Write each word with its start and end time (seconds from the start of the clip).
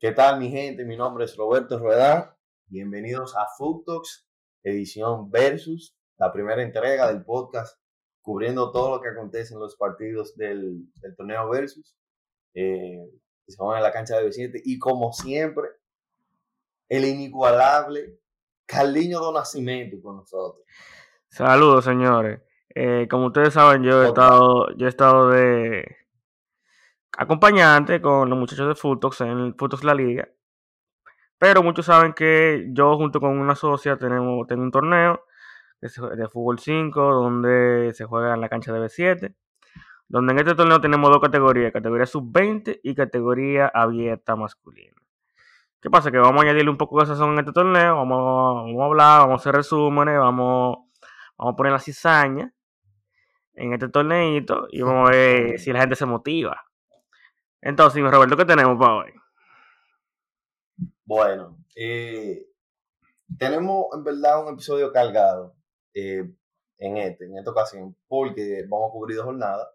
¿Qué 0.00 0.12
tal, 0.12 0.38
mi 0.38 0.48
gente? 0.48 0.84
Mi 0.84 0.96
nombre 0.96 1.24
es 1.24 1.36
Roberto 1.36 1.76
Rueda. 1.76 2.38
Bienvenidos 2.66 3.34
a 3.36 3.48
Food 3.56 3.82
Talks, 3.84 4.28
edición 4.62 5.28
Versus, 5.28 5.98
la 6.18 6.32
primera 6.32 6.62
entrega 6.62 7.08
del 7.08 7.24
podcast 7.24 7.76
cubriendo 8.20 8.70
todo 8.70 8.94
lo 8.94 9.02
que 9.02 9.08
acontece 9.08 9.54
en 9.54 9.60
los 9.60 9.74
partidos 9.74 10.36
del, 10.36 10.84
del 11.02 11.16
torneo 11.16 11.48
Versus. 11.48 11.96
Eh, 12.54 13.10
que 13.44 13.52
se 13.52 13.60
van 13.60 13.78
en 13.78 13.82
la 13.82 13.90
cancha 13.90 14.16
de 14.16 14.26
Vicente. 14.26 14.62
Y 14.64 14.78
como 14.78 15.12
siempre, 15.12 15.66
el 16.88 17.04
inigualable 17.04 18.20
Carliño 18.66 19.18
Don 19.18 19.34
Nacimiento 19.34 20.00
con 20.00 20.18
nosotros. 20.18 20.64
Saludos, 21.28 21.84
señores. 21.84 22.40
Eh, 22.72 23.08
como 23.10 23.26
ustedes 23.26 23.52
saben, 23.52 23.82
yo 23.82 24.04
he 24.04 24.06
estado, 24.06 24.68
yo 24.76 24.86
he 24.86 24.90
estado 24.90 25.30
de 25.30 25.84
acompañante 27.18 28.00
con 28.00 28.30
los 28.30 28.38
muchachos 28.38 28.68
de 28.68 28.74
Futox 28.76 29.20
en 29.22 29.54
Futox 29.56 29.82
La 29.82 29.94
Liga. 29.94 30.28
Pero 31.36 31.62
muchos 31.62 31.86
saben 31.86 32.12
que 32.14 32.68
yo 32.72 32.96
junto 32.96 33.20
con 33.20 33.38
una 33.38 33.54
socia 33.54 33.96
tenemos, 33.96 34.46
tengo 34.46 34.62
un 34.62 34.70
torneo 34.70 35.24
de 35.80 36.28
fútbol 36.28 36.58
5 36.58 37.00
donde 37.00 37.92
se 37.94 38.04
juega 38.04 38.34
en 38.34 38.40
la 38.40 38.48
cancha 38.48 38.72
de 38.72 38.80
B7. 38.80 39.34
Donde 40.08 40.32
en 40.32 40.38
este 40.38 40.54
torneo 40.54 40.80
tenemos 40.80 41.10
dos 41.10 41.20
categorías, 41.20 41.72
categoría 41.72 42.06
sub-20 42.06 42.80
y 42.82 42.94
categoría 42.94 43.66
abierta 43.68 44.36
masculina. 44.36 44.96
¿Qué 45.80 45.90
pasa? 45.90 46.10
Que 46.10 46.18
vamos 46.18 46.42
a 46.42 46.46
añadirle 46.46 46.70
un 46.70 46.78
poco 46.78 47.00
de 47.00 47.06
sazón 47.06 47.32
en 47.32 47.40
este 47.40 47.52
torneo, 47.52 47.96
vamos, 47.96 48.64
vamos 48.66 48.82
a 48.82 48.86
hablar, 48.86 49.20
vamos 49.22 49.40
a 49.40 49.42
hacer 49.42 49.54
resúmenes, 49.54 50.18
vamos, 50.18 50.78
vamos 51.36 51.52
a 51.52 51.56
poner 51.56 51.72
la 51.72 51.78
cizaña 51.78 52.52
en 53.54 53.72
este 53.74 53.88
torneito 53.88 54.66
y 54.70 54.82
vamos 54.82 55.08
a 55.08 55.12
ver 55.12 55.58
si 55.60 55.72
la 55.72 55.80
gente 55.80 55.94
se 55.96 56.06
motiva. 56.06 56.67
Entonces, 57.60 58.02
Roberto, 58.02 58.36
¿qué 58.36 58.44
tenemos 58.44 58.78
para 58.78 58.94
hoy? 58.96 59.12
Bueno, 61.04 61.58
eh, 61.74 62.46
tenemos 63.38 63.86
en 63.94 64.04
verdad 64.04 64.46
un 64.46 64.54
episodio 64.54 64.92
cargado 64.92 65.56
eh, 65.94 66.30
en, 66.78 66.96
este, 66.98 67.24
en 67.26 67.38
esta 67.38 67.50
ocasión, 67.50 67.96
porque 68.06 68.64
vamos 68.68 68.90
a 68.90 68.92
cubrir 68.92 69.16
dos 69.16 69.26
jornadas. 69.26 69.68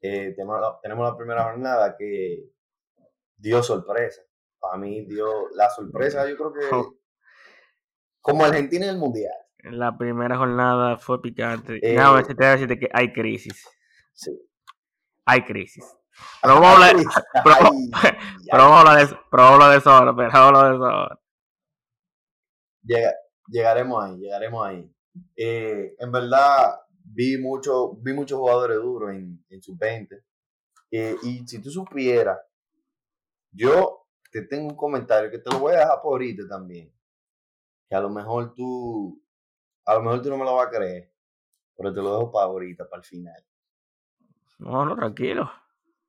Eh, 0.00 0.32
tenemos, 0.36 0.60
la, 0.60 0.78
tenemos 0.82 1.08
la 1.08 1.16
primera 1.16 1.44
jornada 1.44 1.96
que 1.96 2.50
dio 3.36 3.62
sorpresa. 3.62 4.22
Para 4.58 4.76
mí 4.76 5.06
dio 5.06 5.48
la 5.54 5.70
sorpresa, 5.70 6.28
yo 6.28 6.36
creo 6.36 6.52
que 6.52 6.74
Oh. 6.74 6.94
como 8.20 8.44
Argentina 8.44 8.86
en 8.86 8.92
el 8.92 8.98
Mundial. 8.98 9.32
La 9.62 9.96
primera 9.96 10.36
jornada 10.36 10.98
fue 10.98 11.22
picante. 11.22 11.76
Eh, 11.76 11.92
Déjame 11.92 12.18
decirte, 12.18 12.44
decirte 12.44 12.78
que 12.78 12.90
hay 12.92 13.12
crisis. 13.12 13.66
Sí. 14.12 14.38
Hay 15.24 15.42
crisis. 15.44 15.84
Pero 16.42 16.54
vamos 16.54 16.68
a 16.68 16.72
hablar, 16.74 16.96
pero- 17.44 17.56
Ay, 17.92 18.12
pero 18.50 18.62
vamos 18.64 18.76
a 18.76 18.80
hablar 18.80 18.96
de 18.98 19.02
eso, 19.04 19.18
pero 19.30 19.42
vamos 19.42 19.50
a 19.50 19.54
hablar 19.54 19.70
de 19.72 19.78
eso 19.78 19.90
ahora, 19.90 20.16
pero 20.16 20.30
vamos 20.30 20.34
a 20.34 20.46
hablar 20.46 20.70
de 20.70 20.76
eso 20.76 20.84
ahora. 20.86 21.20
llega- 22.82 23.14
llegaremos 23.48 24.04
ahí, 24.04 24.16
llegaremos 24.18 24.66
ahí. 24.66 24.94
Eh, 25.36 25.94
en 25.98 26.12
verdad, 26.12 26.80
vi, 27.04 27.38
mucho, 27.38 27.94
vi 27.96 28.12
muchos 28.12 28.38
jugadores 28.38 28.76
duros 28.78 29.12
en, 29.12 29.44
en 29.48 29.62
sus 29.62 29.76
20. 29.78 30.22
Eh, 30.90 31.16
y 31.22 31.46
si 31.46 31.60
tú 31.62 31.70
supieras, 31.70 32.38
yo 33.50 34.06
te 34.30 34.42
tengo 34.42 34.68
un 34.68 34.76
comentario 34.76 35.30
que 35.30 35.38
te 35.38 35.50
lo 35.50 35.58
voy 35.60 35.74
a 35.74 35.78
dejar 35.80 36.00
por 36.02 36.12
ahorita 36.14 36.42
también. 36.48 36.92
Que 37.88 37.94
a 37.94 38.00
lo 38.00 38.10
mejor 38.10 38.54
tú, 38.54 39.22
a 39.86 39.94
lo 39.94 40.02
mejor 40.02 40.22
tú 40.22 40.30
no 40.30 40.36
me 40.38 40.44
lo 40.44 40.56
vas 40.56 40.66
a 40.66 40.70
creer, 40.70 41.12
pero 41.76 41.92
te 41.92 42.00
lo 42.02 42.10
dejo 42.18 42.32
para 42.32 42.46
ahorita, 42.46 42.88
para 42.88 43.00
el 43.00 43.06
final. 43.06 43.44
No, 44.58 44.84
no, 44.84 44.96
tranquilo. 44.96 45.50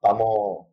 Vamos, 0.07 0.67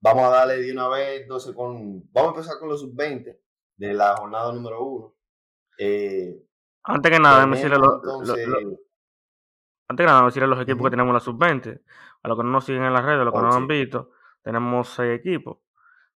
vamos 0.00 0.24
a 0.24 0.28
darle 0.30 0.56
de 0.58 0.72
una 0.72 0.88
vez, 0.88 1.22
entonces 1.22 1.54
con, 1.54 2.02
vamos 2.12 2.32
a 2.32 2.34
empezar 2.36 2.58
con 2.58 2.68
los 2.70 2.80
sub-20 2.80 3.38
de 3.76 3.92
la 3.94 4.16
jornada 4.16 4.52
número 4.52 4.82
uno. 4.84 5.14
Eh, 5.78 6.42
Antes 6.84 7.12
que 7.12 7.18
nada, 7.20 7.36
déjame 7.36 7.56
decirle, 7.56 7.78
lo- 7.78 7.94
entonces, 7.96 8.46
lo- 8.48 8.58
antes 9.88 10.04
que 10.06 10.10
nada, 10.10 10.24
decirle 10.24 10.44
a 10.46 10.48
los 10.48 10.60
equipos 10.62 10.84
que 10.84 10.90
tenemos 10.90 11.12
la 11.12 11.20
sub-20. 11.20 11.82
A 12.22 12.28
los 12.28 12.38
que 12.38 12.44
no 12.44 12.50
nos 12.50 12.64
siguen 12.64 12.84
en 12.84 12.92
las 12.94 13.04
redes, 13.04 13.20
a 13.20 13.24
los 13.24 13.34
que 13.34 13.40
no 13.40 13.48
lo 13.48 13.54
han 13.54 13.62
sí. 13.62 13.68
visto, 13.68 14.10
tenemos 14.42 14.88
seis 14.88 15.18
equipos. 15.20 15.58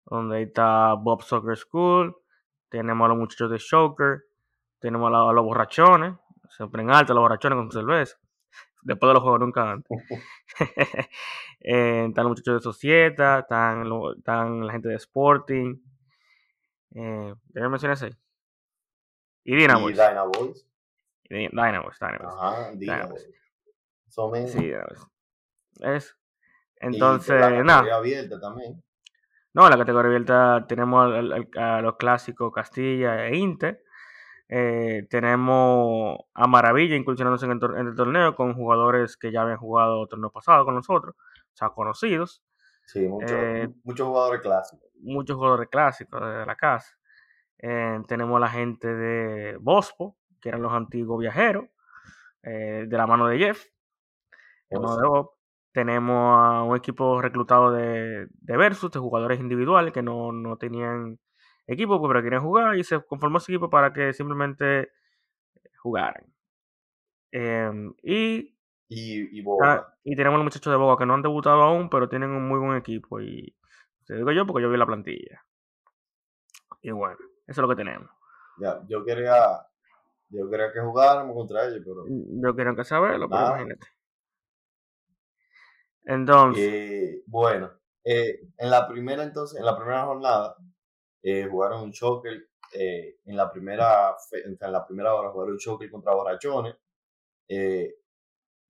Donde 0.06 0.38
ahí 0.38 0.42
está 0.44 0.94
Bob 0.94 1.22
Soccer 1.22 1.54
School, 1.56 2.16
tenemos 2.70 3.04
a 3.04 3.08
los 3.08 3.18
muchachos 3.18 3.50
de 3.50 3.58
Shoker, 3.58 4.22
tenemos 4.78 5.08
a, 5.08 5.10
la- 5.10 5.28
a 5.30 5.32
los 5.34 5.44
borrachones, 5.44 6.14
siempre 6.48 6.80
en 6.82 6.90
alto 6.90 7.12
los 7.12 7.22
borrachones 7.22 7.56
con 7.58 7.70
cerveza. 7.70 8.16
Después 8.82 9.08
de 9.10 9.14
los 9.14 9.22
juegos 9.22 9.40
nunca 9.40 9.70
antes. 9.72 9.98
Eh, 11.60 12.06
están 12.08 12.22
los 12.24 12.30
muchachos 12.30 12.54
de 12.54 12.60
Societa, 12.60 13.40
están, 13.40 13.88
lo- 13.88 14.14
están 14.14 14.64
la 14.64 14.72
gente 14.72 14.88
de 14.88 14.94
Sporting. 14.94 15.74
Eh, 16.94 17.34
¿Ya 17.48 17.68
mencioné 17.68 17.96
seis? 17.96 18.16
Y 19.44 19.54
y 19.54 19.56
Dynamo. 19.56 19.88
Dyna 19.88 20.22
Boys. 20.22 20.64
Dynamo, 21.28 21.90
Dynamo. 22.00 22.28
Ajá, 22.28 22.70
Dyna 22.74 22.94
Dynamo. 22.96 23.16
Son 24.06 24.30
menos. 24.30 24.50
Sí. 24.52 24.70
Es. 25.80 26.16
Y 26.80 26.86
Entonces, 26.86 27.40
la 27.40 27.50
nada. 27.50 27.64
categoría 27.80 27.96
abierta 27.96 28.40
también. 28.40 28.82
No, 29.52 29.64
en 29.64 29.70
la 29.70 29.78
categoría 29.78 30.08
abierta 30.10 30.64
tenemos 30.68 31.12
al- 31.12 31.32
al- 31.32 31.48
a 31.56 31.82
los 31.82 31.96
clásicos 31.96 32.52
Castilla 32.52 33.26
e 33.26 33.36
Inter. 33.36 33.82
Eh, 34.48 35.06
tenemos 35.10 36.18
a 36.32 36.46
Maravilla 36.46 36.96
incursionándose 36.96 37.44
en 37.44 37.52
el, 37.52 37.58
en 37.76 37.86
el 37.88 37.94
torneo 37.94 38.34
con 38.34 38.54
jugadores 38.54 39.16
que 39.16 39.30
ya 39.30 39.42
habían 39.42 39.58
jugado 39.58 40.06
torneo 40.06 40.30
pasado 40.30 40.64
con 40.64 40.74
nosotros, 40.74 41.14
o 41.18 41.56
sea, 41.56 41.68
conocidos. 41.70 42.42
Sí, 42.86 43.06
muchos 43.06 43.30
Eh, 43.30 43.68
muchos 43.84 44.06
jugadores 44.08 44.40
clásicos. 44.40 44.88
Muchos 45.00 45.36
jugadores 45.36 45.68
clásicos 45.68 46.20
de 46.20 46.46
la 46.46 46.56
casa. 46.56 46.96
Eh, 47.58 48.00
tenemos 48.06 48.36
a 48.38 48.40
la 48.40 48.48
gente 48.48 48.88
de 48.88 49.58
Bospo, 49.58 50.16
que 50.40 50.48
eran 50.48 50.62
los 50.62 50.72
antiguos 50.72 51.20
viajeros, 51.20 51.66
eh, 52.42 52.86
de 52.88 52.96
la 52.96 53.06
mano 53.06 53.26
de 53.26 53.38
Jeff. 53.38 53.66
de 54.70 54.78
Bob. 54.78 55.32
Tenemos 55.72 56.38
a 56.38 56.62
un 56.62 56.76
equipo 56.76 57.20
reclutado 57.20 57.70
de, 57.70 58.26
de 58.30 58.56
Versus, 58.56 58.90
de 58.90 58.98
jugadores 58.98 59.38
individuales 59.38 59.92
que 59.92 60.02
no, 60.02 60.32
no 60.32 60.56
tenían 60.56 61.18
equipo, 61.68 61.98
pues, 62.00 62.10
pero 62.10 62.22
querían 62.22 62.42
jugar 62.42 62.76
y 62.76 62.84
se 62.84 63.00
conformó 63.04 63.38
ese 63.38 63.52
equipo 63.52 63.70
para 63.70 63.92
que 63.92 64.12
simplemente 64.12 64.90
jugaran. 65.80 66.24
Em, 67.30 67.94
y, 68.02 68.56
Y, 68.88 69.40
y 69.40 69.44
ah, 69.62 69.86
y 70.02 70.16
tenemos 70.16 70.38
los 70.38 70.44
muchachos 70.44 70.72
de 70.72 70.78
Boca 70.78 71.02
que 71.02 71.06
no 71.06 71.14
han 71.14 71.22
debutado 71.22 71.62
aún, 71.62 71.90
pero 71.90 72.08
tienen 72.08 72.30
un 72.30 72.48
muy 72.48 72.58
buen 72.58 72.76
equipo. 72.76 73.20
Y 73.20 73.54
te 74.06 74.14
digo 74.14 74.32
yo 74.32 74.46
porque 74.46 74.62
yo 74.62 74.70
vi 74.70 74.78
la 74.78 74.86
plantilla. 74.86 75.44
Y 76.82 76.90
bueno, 76.90 77.16
eso 77.46 77.60
es 77.60 77.62
lo 77.62 77.68
que 77.68 77.76
tenemos. 77.76 78.08
Ya, 78.60 78.80
yo 78.88 79.04
quería, 79.04 79.66
yo 80.30 80.48
quería 80.50 80.72
que 80.72 80.80
jugáramos 80.80 81.34
contra 81.36 81.66
ellos, 81.66 81.82
pero 81.84 82.04
Yo 82.08 82.54
quiero 82.54 82.74
que 82.74 82.84
saberlo, 82.84 83.28
pero 83.28 83.46
imagínate. 83.46 83.86
Entonces, 86.04 86.64
eh, 86.66 87.22
bueno, 87.26 87.70
eh, 88.04 88.40
en 88.56 88.70
la 88.70 88.88
primera 88.88 89.22
entonces, 89.22 89.58
en 89.58 89.66
la 89.66 89.76
primera 89.76 90.04
jornada, 90.06 90.56
eh, 91.22 91.46
jugaron 91.50 91.82
un 91.82 91.92
choque 91.92 92.28
eh, 92.72 93.18
en 93.24 93.36
la 93.36 93.50
primera 93.50 94.14
en 94.32 94.72
la 94.72 94.86
primera 94.86 95.14
hora 95.14 95.30
jugaron 95.30 95.54
un 95.54 95.58
choque 95.58 95.90
contra 95.90 96.14
Borrachones. 96.14 96.76
Eh, 97.48 97.94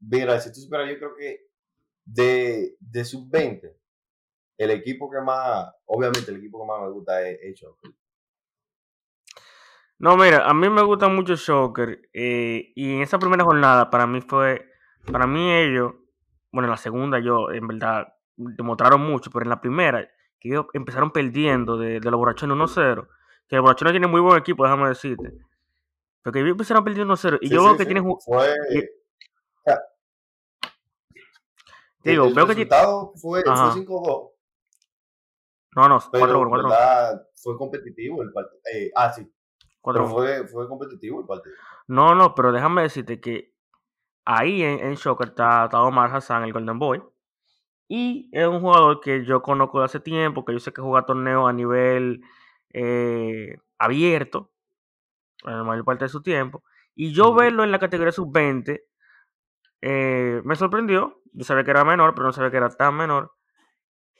mira, 0.00 0.40
si 0.40 0.52
tú 0.52 0.60
esperas, 0.60 0.88
yo 0.90 0.98
creo 0.98 1.16
que 1.16 1.48
de, 2.04 2.76
de 2.80 3.04
sub-20, 3.04 3.74
el 4.58 4.70
equipo 4.72 5.10
que 5.10 5.20
más, 5.20 5.72
obviamente 5.86 6.30
el 6.30 6.38
equipo 6.38 6.60
que 6.60 6.66
más 6.66 6.80
me 6.82 6.90
gusta 6.90 7.28
es, 7.28 7.38
es 7.42 7.54
Choque. 7.60 7.88
No, 10.00 10.16
mira, 10.16 10.48
a 10.48 10.54
mí 10.54 10.68
me 10.68 10.82
gusta 10.82 11.08
mucho 11.08 11.34
Shocker. 11.34 12.08
eh, 12.12 12.72
y 12.74 12.94
en 12.94 13.02
esa 13.02 13.18
primera 13.18 13.44
jornada, 13.44 13.90
para 13.90 14.06
mí 14.06 14.20
fue. 14.20 14.64
Para 15.10 15.26
mí, 15.26 15.52
ellos. 15.52 15.94
Bueno, 16.52 16.66
en 16.66 16.70
la 16.70 16.76
segunda, 16.76 17.18
yo, 17.18 17.50
en 17.50 17.66
verdad, 17.66 18.14
demostraron 18.36 19.00
mucho. 19.00 19.30
Pero 19.30 19.44
en 19.44 19.50
la 19.50 19.60
primera, 19.60 20.08
que 20.40 20.48
ellos 20.50 20.66
empezaron 20.72 21.10
perdiendo 21.10 21.76
de, 21.76 22.00
de 22.00 22.10
los 22.10 22.18
borrachones 22.18 22.56
1-0. 22.56 23.08
Que 23.48 23.56
los 23.56 23.62
borrachones 23.62 23.92
tienen 23.92 24.10
muy 24.10 24.20
buen 24.20 24.38
equipo, 24.38 24.64
déjame 24.64 24.88
decirte. 24.88 25.32
Porque 26.22 26.40
ellos 26.40 26.50
empezaron 26.52 26.84
perdiendo 26.84 27.14
1-0. 27.14 27.38
Y 27.40 27.48
Sí, 27.48 27.54
yo 27.54 27.60
sí, 27.60 27.66
veo 27.66 27.76
que 27.76 27.82
sí, 27.84 27.86
tienen. 27.92 28.16
Fue, 28.24 28.54
y- 28.70 28.82
Digo, 32.04 32.26
el 32.26 32.34
veo 32.34 32.46
que. 32.46 32.54
ti- 32.54 32.64
resultado 32.64 33.12
fue, 33.16 33.42
fue 33.42 33.52
Ajá. 33.52 33.72
5-2. 33.74 34.30
No, 35.76 35.88
no, 35.88 35.98
Pero 36.10 36.26
4-1, 36.26 36.42
en 36.42 36.48
4-1. 36.50 36.62
verdad 36.70 37.22
fue 37.36 37.56
competitivo 37.58 38.22
el 38.22 38.32
partido. 38.32 38.60
ah, 38.96 39.12
sí, 39.12 39.30
pero 39.84 40.06
4-1. 40.06 40.10
fue, 40.10 40.46
fue 40.48 40.68
competitivo 40.68 41.20
el 41.20 41.26
partido. 41.26 41.54
No, 41.86 42.14
no, 42.14 42.34
pero 42.34 42.52
déjame 42.52 42.82
decirte 42.82 43.20
que 43.20 43.52
ahí 44.24 44.62
en, 44.62 44.78
en 44.80 44.94
Shocker 44.94 45.28
está, 45.28 45.64
está 45.64 45.82
Omar 45.82 46.14
Hassan, 46.14 46.44
el 46.44 46.52
Golden 46.52 46.78
Boy. 46.78 47.02
Y 47.88 48.28
es 48.32 48.46
un 48.46 48.60
jugador 48.60 49.00
que 49.00 49.24
yo 49.24 49.42
conozco 49.42 49.78
de 49.78 49.86
hace 49.86 50.00
tiempo, 50.00 50.44
que 50.44 50.52
yo 50.52 50.60
sé 50.60 50.72
que 50.72 50.82
juega 50.82 51.06
torneos 51.06 51.48
a 51.48 51.52
nivel 51.52 52.20
eh, 52.74 53.56
abierto, 53.78 54.50
en 55.44 55.56
la 55.56 55.64
mayor 55.64 55.84
parte 55.84 56.04
de 56.04 56.08
su 56.10 56.22
tiempo. 56.22 56.62
Y 56.94 57.12
yo 57.12 57.34
verlo 57.34 57.64
en 57.64 57.70
la 57.70 57.78
categoría 57.78 58.12
sub-20 58.12 58.82
eh, 59.80 60.42
me 60.44 60.56
sorprendió. 60.56 61.22
Yo 61.32 61.44
sabía 61.44 61.64
que 61.64 61.70
era 61.70 61.84
menor, 61.84 62.14
pero 62.14 62.26
no 62.26 62.32
sabía 62.32 62.50
que 62.50 62.56
era 62.58 62.68
tan 62.70 62.94
menor. 62.96 63.32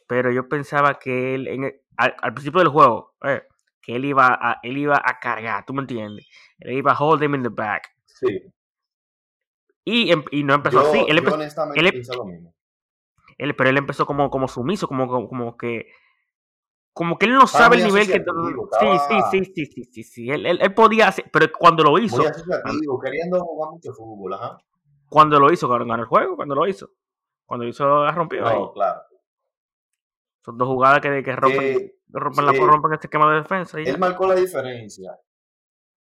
pero 0.07 0.31
yo 0.33 0.49
pensaba 0.49 0.99
que 0.99 1.35
él, 1.35 1.49
en 1.49 1.65
el- 1.65 1.81
al, 1.99 2.15
al 2.23 2.33
principio 2.33 2.61
del 2.61 2.69
juego, 2.69 3.15
eh, 3.25 3.43
que 3.83 3.97
él 3.97 4.07
iba, 4.07 4.27
a, 4.29 4.59
él 4.63 4.79
iba 4.79 4.97
a 5.05 5.19
cargar, 5.19 5.65
¿tú 5.67 5.75
me 5.75 5.83
entiendes? 5.83 6.27
Él 6.61 6.79
iba 6.79 6.93
a 6.93 6.97
hold 6.99 7.23
him 7.23 7.35
in 7.35 7.43
the 7.43 7.51
back. 7.51 7.91
Sí. 8.07 8.41
Y, 9.85 10.11
em- 10.11 10.25
y 10.31 10.45
no 10.45 10.55
empezó 10.55 10.81
Yo, 10.83 10.89
así. 10.89 10.99
Él 11.01 11.07
yo 11.07 11.19
empezó, 11.19 11.35
honestamente 11.35 11.81
él- 11.81 11.91
pienso 11.93 12.15
lo 12.15 12.25
mismo. 12.25 12.55
Él- 13.39 13.57
pero 13.57 13.71
él 13.71 13.77
empezó 13.79 14.05
como, 14.07 14.29
como 14.31 14.49
sumiso, 14.49 14.87
como, 14.89 15.07
como, 15.09 15.29
como 15.29 15.57
que. 15.57 15.87
Como 16.93 17.17
que 17.17 17.27
él 17.27 17.35
no 17.35 17.47
sabe 17.47 17.77
el 17.77 17.85
nivel 17.85 18.07
que. 18.07 18.15
Sí, 18.81 18.99
sí, 19.09 19.21
sí, 19.31 19.45
sí, 19.55 19.67
sí, 19.67 19.85
sí, 19.85 20.03
sí. 20.03 20.31
Él, 20.31 20.45
él- 20.47 20.59
él 20.61 20.75
podía 20.75 21.09
hacer. 21.09 21.31
Pero 21.33 21.47
cuando 21.57 21.85
lo 21.85 21.97
hizo, 21.99 22.17
Muy 22.19 22.27
asociativo, 22.27 22.99
queriendo 23.01 23.41
jugar 23.41 23.71
mucho 23.71 23.93
fútbol, 23.95 24.35
ajá. 24.35 24.59
cuando 25.09 25.39
lo 25.39 25.53
hizo, 25.53 25.69
ganó, 25.69 25.87
ganó 25.87 26.03
el 26.03 26.09
juego, 26.09 26.35
cuando 26.37 26.55
lo 26.57 26.67
hizo. 26.67 26.91
Cuando 27.47 27.65
lo 27.65 27.71
hizo, 27.71 28.05
la 28.05 28.11
rompió. 28.13 28.47
ahí. 28.47 28.59
No, 28.59 28.73
claro. 28.73 29.01
Son 30.45 30.59
dos 30.59 30.69
jugadas 30.69 31.01
que, 31.01 31.23
que 31.23 31.37
rompen, 31.37 31.61
Que 31.79 31.93
rompen, 32.13 32.47
la, 32.47 32.53
rompen 32.53 32.93
este 32.95 33.07
esquema 33.07 33.31
de 33.33 33.41
defensa. 33.43 33.81
y 33.81 33.85
ya. 33.85 33.93
él 33.93 33.99
marcó 33.99 34.27
la 34.27 34.35
diferencia. 34.35 35.17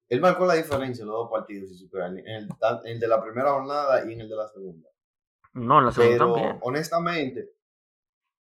Él 0.10 0.19
marcó 0.19 0.45
la 0.45 0.56
diferencia 0.56 1.04
en 1.04 1.07
los 1.07 1.16
dos 1.18 1.30
partidos, 1.31 1.69
si 1.69 1.89
en 1.94 2.18
el, 2.18 2.28
en 2.28 2.48
el 2.86 3.00
de 3.00 3.07
la 3.07 3.24
primera 3.24 3.54
jornada 3.54 4.04
y 4.06 4.12
en 4.13 4.22
el 4.22 4.28
de 4.30 4.36
la 4.36 4.48
segunda. 4.50 4.89
No, 5.53 5.80
en 5.80 5.86
la 5.86 5.92
segunda 5.92 6.18
Pero, 6.18 6.33
también. 6.33 6.59
honestamente, 6.62 7.50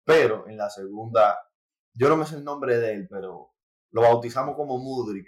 pero 0.03 0.47
en 0.47 0.57
la 0.57 0.69
segunda, 0.69 1.37
yo 1.93 2.09
no 2.09 2.17
me 2.17 2.25
sé 2.25 2.35
el 2.37 2.43
nombre 2.43 2.77
de 2.77 2.93
él, 2.93 3.07
pero 3.09 3.51
lo 3.91 4.01
bautizamos 4.01 4.55
como 4.55 4.77
Mudrik. 4.77 5.27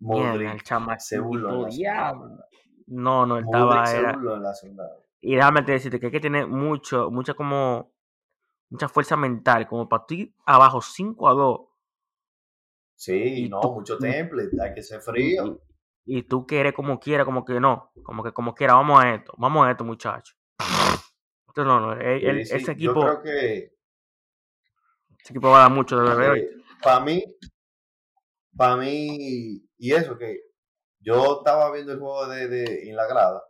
Mierda, 0.00 0.32
el 0.34 0.62
Mudrik 0.80 1.00
se 1.00 1.18
burló. 1.20 1.66
No, 2.86 3.26
no, 3.26 3.38
él 3.38 3.44
estaba. 3.44 3.86
se 3.86 3.98
Era, 3.98 4.12
en 4.12 4.42
la 4.42 4.54
segunda. 4.54 4.84
y 5.20 5.34
déjame 5.36 5.62
decirte 5.62 5.98
que 6.00 6.06
hay 6.06 6.12
que 6.12 6.20
tener 6.20 6.46
mucho, 6.46 7.10
mucha 7.10 7.34
como. 7.34 7.90
Mucha 8.70 8.88
fuerza 8.88 9.16
mental, 9.18 9.68
como 9.68 9.86
para 9.86 10.06
ti 10.06 10.34
abajo 10.46 10.80
5 10.80 11.28
a 11.28 11.34
2. 11.34 11.60
Sí, 12.96 13.44
Y 13.44 13.48
no, 13.50 13.60
tú- 13.60 13.72
mucho 13.74 13.98
template, 13.98 14.50
hay 14.62 14.72
que 14.72 14.82
ser 14.82 15.00
frío. 15.02 15.60
y- 16.06 16.18
y 16.18 16.22
tú 16.22 16.46
quieres 16.46 16.72
como 16.72 16.98
quiera, 16.98 17.26
como 17.26 17.44
que 17.44 17.60
no. 17.60 17.92
Como 18.02 18.22
que 18.22 18.32
como 18.32 18.54
quiera, 18.54 18.72
vamos 18.74 19.04
a 19.04 19.14
esto, 19.14 19.34
vamos 19.36 19.66
a 19.66 19.70
esto, 19.72 19.84
muchachos. 19.84 20.34
No, 21.56 21.80
no, 21.80 21.94
sí, 21.94 22.26
ese 22.54 22.56
Yo 22.56 22.70
equipo, 22.72 23.00
creo 23.00 23.22
que 23.22 23.56
ese 25.20 25.32
equipo 25.32 25.50
va 25.50 25.58
a 25.58 25.60
dar 25.62 25.70
mucho 25.70 25.96
de 25.98 26.08
beber 26.08 26.30
hoy. 26.30 26.62
para 26.82 27.00
mí, 27.00 27.22
para 28.56 28.76
mí, 28.76 29.62
y 29.78 29.92
eso 29.92 30.16
que 30.18 30.40
yo 31.00 31.38
estaba 31.38 31.72
viendo 31.72 31.92
el 31.92 31.98
juego 31.98 32.26
de, 32.28 32.48
de- 32.48 32.88
en 32.88 32.96
la 32.96 33.06
grada 33.06 33.42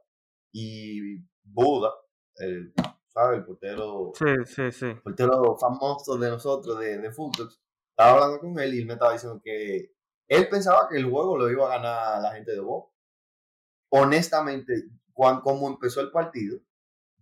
y 0.52 1.18
Buda, 1.44 1.92
el, 2.36 2.72
¿sabes? 3.08 3.38
El 3.38 3.44
portero, 3.44 4.12
Sí, 4.14 4.26
sí, 4.46 4.72
sí. 4.72 4.92
portero 5.02 5.56
famoso 5.58 6.16
de 6.18 6.30
nosotros, 6.30 6.78
de, 6.80 6.98
de 6.98 7.12
Futox, 7.12 7.60
estaba 7.90 8.12
hablando 8.14 8.40
con 8.40 8.58
él 8.58 8.74
y 8.74 8.78
él 8.80 8.86
me 8.86 8.94
estaba 8.94 9.12
diciendo 9.12 9.40
que 9.42 9.92
él 10.28 10.48
pensaba 10.48 10.88
que 10.88 10.96
el 10.98 11.10
juego 11.10 11.36
lo 11.36 11.50
iba 11.50 11.66
a 11.66 11.76
ganar 11.78 12.22
la 12.22 12.32
gente 12.32 12.52
de 12.52 12.60
Bob. 12.60 12.90
Honestamente, 13.90 14.72
cuando, 15.12 15.42
como 15.42 15.68
empezó 15.68 16.00
el 16.00 16.10
partido, 16.10 16.58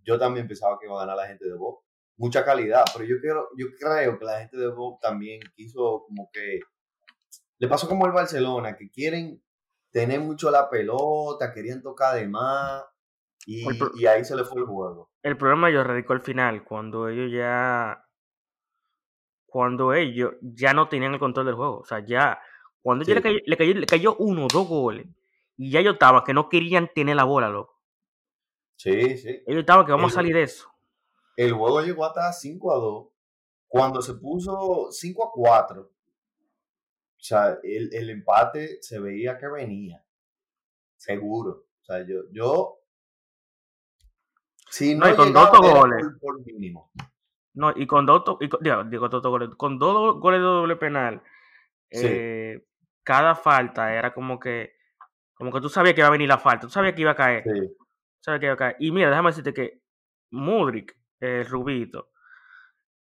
yo 0.03 0.17
también 0.19 0.47
pensaba 0.47 0.77
que 0.79 0.85
iba 0.85 0.95
a 0.95 1.05
ganar 1.05 1.17
la 1.17 1.27
gente 1.27 1.45
de 1.45 1.55
Bob. 1.55 1.79
Mucha 2.17 2.45
calidad, 2.45 2.83
pero 2.93 3.05
yo, 3.05 3.19
quiero, 3.19 3.49
yo 3.57 3.67
creo 3.79 4.19
que 4.19 4.25
la 4.25 4.39
gente 4.39 4.57
de 4.57 4.67
Bob 4.67 4.99
también 4.99 5.41
quiso 5.55 6.03
como 6.07 6.29
que... 6.31 6.59
Le 7.57 7.67
pasó 7.67 7.87
como 7.87 8.05
el 8.05 8.11
Barcelona, 8.11 8.75
que 8.75 8.89
quieren 8.89 9.41
tener 9.91 10.19
mucho 10.19 10.49
la 10.49 10.69
pelota, 10.69 11.53
querían 11.53 11.81
tocar 11.81 12.15
de 12.15 12.27
más 12.27 12.83
y, 13.45 13.65
ahí 14.05 14.23
se 14.23 14.35
le 14.35 14.43
fue 14.43 14.61
el 14.61 14.67
juego. 14.67 15.09
El 15.23 15.37
problema 15.37 15.69
yo 15.69 15.83
radicó 15.83 16.13
al 16.13 16.21
final, 16.21 16.63
cuando 16.63 17.07
ellos 17.07 17.31
ya. 17.31 18.05
Cuando 19.45 19.93
ellos 19.93 20.33
ya 20.41 20.73
no 20.73 20.87
tenían 20.87 21.13
el 21.13 21.19
control 21.19 21.45
del 21.45 21.55
juego. 21.55 21.79
O 21.79 21.85
sea, 21.85 22.05
ya. 22.05 22.39
Cuando 22.81 23.03
Sí. 23.03 23.11
ellos 23.11 23.23
le, 23.23 23.29
cayó, 23.29 23.39
le, 23.45 23.57
cayó, 23.57 23.73
le 23.73 23.85
cayó 23.85 24.15
uno 24.17 24.45
o 24.45 24.47
dos 24.51 24.67
goles. 24.67 25.07
Y 25.57 25.71
ya 25.71 25.79
ellos 25.79 25.93
estaban 25.93 26.23
que 26.23 26.33
no 26.33 26.49
querían 26.49 26.89
tener 26.93 27.15
la 27.15 27.25
bola, 27.25 27.49
loco. 27.49 27.70
Sí, 28.81 29.17
sí. 29.17 29.43
Ellos 29.45 29.59
estaban 29.59 29.85
que 29.85 29.91
vamos 29.91 30.11
El- 30.11 30.15
a 30.17 30.21
salir 30.21 30.33
de 30.35 30.43
eso. 30.43 30.67
El 31.37 31.53
juego 31.53 31.81
llegó 31.81 32.03
hasta 32.05 32.31
5 32.33 32.71
a 32.73 32.77
2. 32.77 33.07
Cuando 33.67 34.01
se 34.01 34.15
puso 34.15 34.87
5 34.91 35.23
a 35.27 35.31
4, 35.31 35.81
o 35.83 35.89
sea, 37.23 37.59
el, 37.63 37.93
el 37.93 38.09
empate 38.09 38.79
se 38.81 38.99
veía 38.99 39.37
que 39.37 39.47
venía. 39.47 40.03
Seguro. 40.97 41.67
O 41.81 41.85
sea, 41.85 42.05
yo, 42.07 42.21
yo 42.31 42.79
si 44.69 44.95
No, 44.95 45.05
no, 45.05 45.13
y 45.13 45.15
con 45.15 45.31
dos 45.33 45.51
goles. 45.59 46.03
por, 46.03 46.19
por 46.19 46.45
mínimo. 46.45 46.91
No, 47.53 47.71
y 47.75 47.85
con 47.85 48.05
dos, 48.05 48.23
y 48.39 48.49
con, 48.49 48.61
digo, 48.63 48.83
digo, 48.85 49.09
dos 49.09 49.21
goles, 49.21 49.49
con 49.57 49.77
dos 49.77 50.19
goles 50.19 50.39
de 50.39 50.45
doble 50.45 50.75
penal, 50.77 51.21
Sí. 51.91 52.05
eh, 52.07 52.65
cada 53.03 53.35
falta 53.35 53.93
era 53.93 54.13
como 54.13 54.39
que, 54.39 54.73
como 55.33 55.51
que 55.51 55.59
tú 55.59 55.67
sabías 55.69 55.93
que 55.93 56.01
iba 56.01 56.07
a 56.07 56.11
venir 56.11 56.29
la 56.29 56.37
falta, 56.39 56.61
tú 56.67 56.69
sabías 56.71 56.93
que 56.95 57.01
iba 57.01 57.11
a 57.11 57.15
caer, 57.15 57.43
Sí. 57.43 57.75
Iba 58.25 58.53
a 58.53 58.57
caer. 58.57 58.75
Y 58.79 58.91
mira, 58.91 59.09
déjame 59.09 59.29
decirte 59.29 59.53
que 59.53 59.81
Mudrik, 60.31 60.95
el 61.19 61.45
Rubito, 61.45 62.11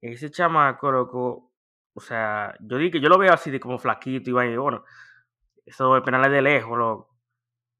ese 0.00 0.30
chamaco, 0.30 0.90
loco, 0.90 1.52
o 1.92 2.00
sea, 2.00 2.54
yo 2.60 2.78
dije 2.78 2.92
que 2.92 3.00
yo 3.00 3.08
lo 3.08 3.18
veo 3.18 3.32
así 3.32 3.50
de 3.50 3.60
como 3.60 3.78
flaquito 3.78 4.30
y 4.30 4.32
va 4.32 4.46
y 4.46 4.56
bueno, 4.56 4.84
eso 5.64 5.84
doble 5.84 6.02
penal 6.02 6.24
es 6.24 6.32
de 6.32 6.42
lejos, 6.42 6.78
loco. 6.78 7.18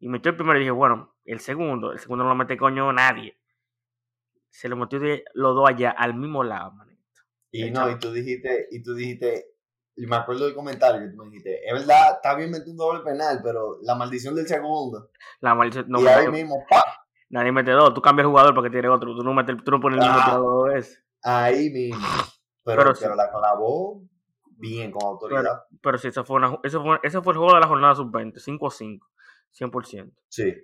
Y 0.00 0.09
metió 0.09 0.31
el 0.31 0.37
primero 0.37 0.59
y 0.59 0.62
dije, 0.62 0.71
bueno, 0.71 1.17
el 1.25 1.41
segundo, 1.41 1.93
el 1.93 1.99
segundo 1.99 2.25
no 2.25 2.31
lo 2.31 2.37
mete 2.37 2.56
coño 2.56 2.93
nadie. 2.93 3.38
Se 4.49 4.69
lo 4.69 4.76
metió 4.76 4.99
de 4.99 5.25
los 5.35 5.55
dos 5.55 5.69
allá 5.69 5.91
al 5.91 6.15
mismo 6.15 6.43
lado, 6.43 6.73
manito. 6.73 7.00
Y 7.53 7.65
El 7.65 7.73
no, 7.73 7.91
y 7.91 7.99
tú 7.99 8.12
dijiste, 8.12 8.69
y 8.71 8.83
tú 8.83 8.94
dijiste, 8.94 9.47
y 9.97 10.06
me 10.06 10.17
acuerdo 10.17 10.47
del 10.47 10.55
comentario 10.55 11.00
que 11.00 11.15
tú 11.15 11.17
me 11.17 11.26
dijiste, 11.26 11.61
es 11.67 11.73
verdad, 11.73 12.15
está 12.15 12.35
bien 12.35 12.50
meter 12.50 12.69
un 12.69 12.76
doble 12.76 13.03
penal, 13.03 13.41
pero 13.43 13.79
la 13.83 13.94
maldición 13.94 14.35
del 14.35 14.47
segundo. 14.47 15.11
La 15.41 15.55
maldición, 15.55 15.87
no, 15.88 16.00
y 16.00 16.06
ahí 16.06 16.29
mismo, 16.29 16.65
¡pa! 16.69 17.00
Nadie 17.31 17.50
mete 17.53 17.71
dos. 17.73 17.94
Tú 17.94 18.03
cambias 18.03 18.25
el 18.27 18.31
jugador 18.31 18.55
porque 18.55 18.71
tiene 18.71 18.88
otro. 18.88 19.15
Tú 19.17 19.23
no, 19.25 19.32
metes, 19.32 19.56
tú 19.65 19.71
no 19.71 19.81
pones 19.81 19.99
el 19.99 20.05
mismo 20.05 20.19
Ah. 20.21 20.25
tirador 20.25 20.44
dos 20.47 20.69
veces. 20.75 21.05
Ahí 21.23 21.71
mismo. 21.71 21.99
Pero, 22.62 22.83
Pero 22.83 22.93
pero, 22.93 22.95
sí. 22.95 23.16
la 23.16 23.31
clavó 23.31 24.02
bien, 24.59 24.90
con 24.93 25.02
autoridad. 25.02 25.64
Pero 25.83 25.97
sí, 25.97 26.09
ese 26.09 26.23
fue, 26.23 26.37
una, 26.37 26.59
ese, 26.62 26.78
fue, 26.78 27.00
ese 27.02 27.23
fue 27.23 27.33
el 27.33 27.38
juego 27.38 27.55
de 27.55 27.61
la 27.61 27.66
jornada 27.66 27.95
sub-20. 27.95 28.38
5 28.38 28.66
a 28.66 28.71
5. 28.71 29.07
100%. 29.59 30.12
Sí. 30.28 30.55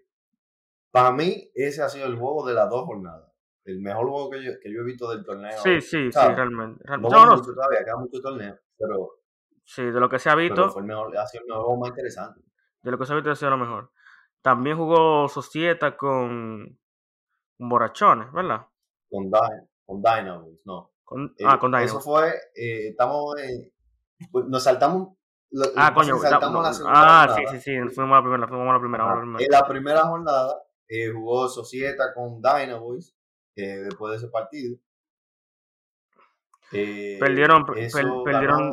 Para 0.90 1.10
mí, 1.12 1.50
ese 1.54 1.82
ha 1.82 1.88
sido 1.88 2.06
el 2.06 2.16
juego 2.16 2.46
de 2.46 2.52
las 2.54 2.68
dos 2.68 2.84
jornadas. 2.84 3.32
El 3.64 3.80
mejor 3.80 4.08
juego 4.08 4.30
que 4.30 4.44
yo, 4.44 4.52
que 4.62 4.72
yo 4.72 4.82
he 4.82 4.84
visto 4.84 5.10
del 5.10 5.24
torneo. 5.24 5.58
Sí, 5.62 5.80
sí, 5.80 6.12
sí, 6.12 6.18
realmente. 6.20 6.80
Real- 6.84 7.00
No, 7.00 7.08
No, 7.08 7.36
mucho 7.36 7.52
todavía, 7.54 7.82
queda 7.82 7.96
mucho 7.96 8.20
torneo, 8.20 8.56
pero, 8.78 9.10
sí, 9.64 9.82
de 9.84 9.98
lo 9.98 10.08
que 10.08 10.18
se 10.18 10.28
ha 10.30 10.34
pero 10.36 10.48
visto, 10.48 10.70
fue 10.70 10.82
el 10.82 10.88
mejor, 10.88 11.16
ha 11.16 11.26
sido 11.26 11.42
el 11.42 11.48
mejor 11.48 11.64
juego 11.64 11.80
más 11.80 11.88
interesante. 11.88 12.40
de 12.82 12.90
lo 12.90 12.98
que 12.98 13.06
se 13.06 13.12
ha 13.12 13.16
visto 13.16 13.30
ha 13.30 13.34
sido 13.34 13.50
lo 13.50 13.56
mejor. 13.58 13.90
También 14.46 14.76
jugó 14.76 15.26
Societa 15.28 15.96
con, 15.96 16.78
con 17.58 17.68
Borachones, 17.68 18.32
¿verdad? 18.32 18.64
Con, 19.10 19.28
Dy- 19.28 19.68
con 19.84 20.00
Dynamos, 20.00 20.50
no. 20.64 20.92
Con, 21.02 21.34
Eh, 21.36 21.44
ah, 21.44 21.58
con 21.58 21.74
Eso 21.74 21.98
Dynamo. 21.98 22.00
fue, 22.00 22.28
eh, 22.54 22.90
estamos 22.90 23.34
pues, 24.30 24.44
nos 24.46 24.62
saltamos, 24.62 25.16
lo- 25.50 25.64
Ah, 25.76 25.92
coño. 25.92 26.14
la- 26.22 26.30
saltamos 26.30 26.52
no, 26.58 26.62
la 26.62 26.72
segunda 26.72 26.94
ah, 27.24 27.26
sí, 27.26 27.42
jornada. 27.42 27.60
sí, 27.60 27.72
sí. 27.88 27.94
Fuimos 27.94 28.12
a 28.12 28.20
la 28.20 28.22
primera, 28.22 28.46
fuimos 28.48 28.68
a 28.68 28.72
la 28.74 28.78
primera. 28.80 29.04
La. 29.16 29.44
En 29.44 29.50
la 29.50 29.66
primera 29.66 30.02
jornada 30.06 30.62
eh, 30.88 31.10
jugó 31.12 31.48
Societa 31.48 32.14
con 32.14 32.40
Dynaboys 32.40 33.16
eh, 33.56 33.78
después 33.78 34.12
de 34.12 34.16
ese 34.18 34.28
partido. 34.28 34.78
Eh, 36.70 37.18
Perdieron- 37.20 37.66
per- 37.66 37.78
eso 37.78 37.98
per- 37.98 38.32
perdieron- 38.32 38.70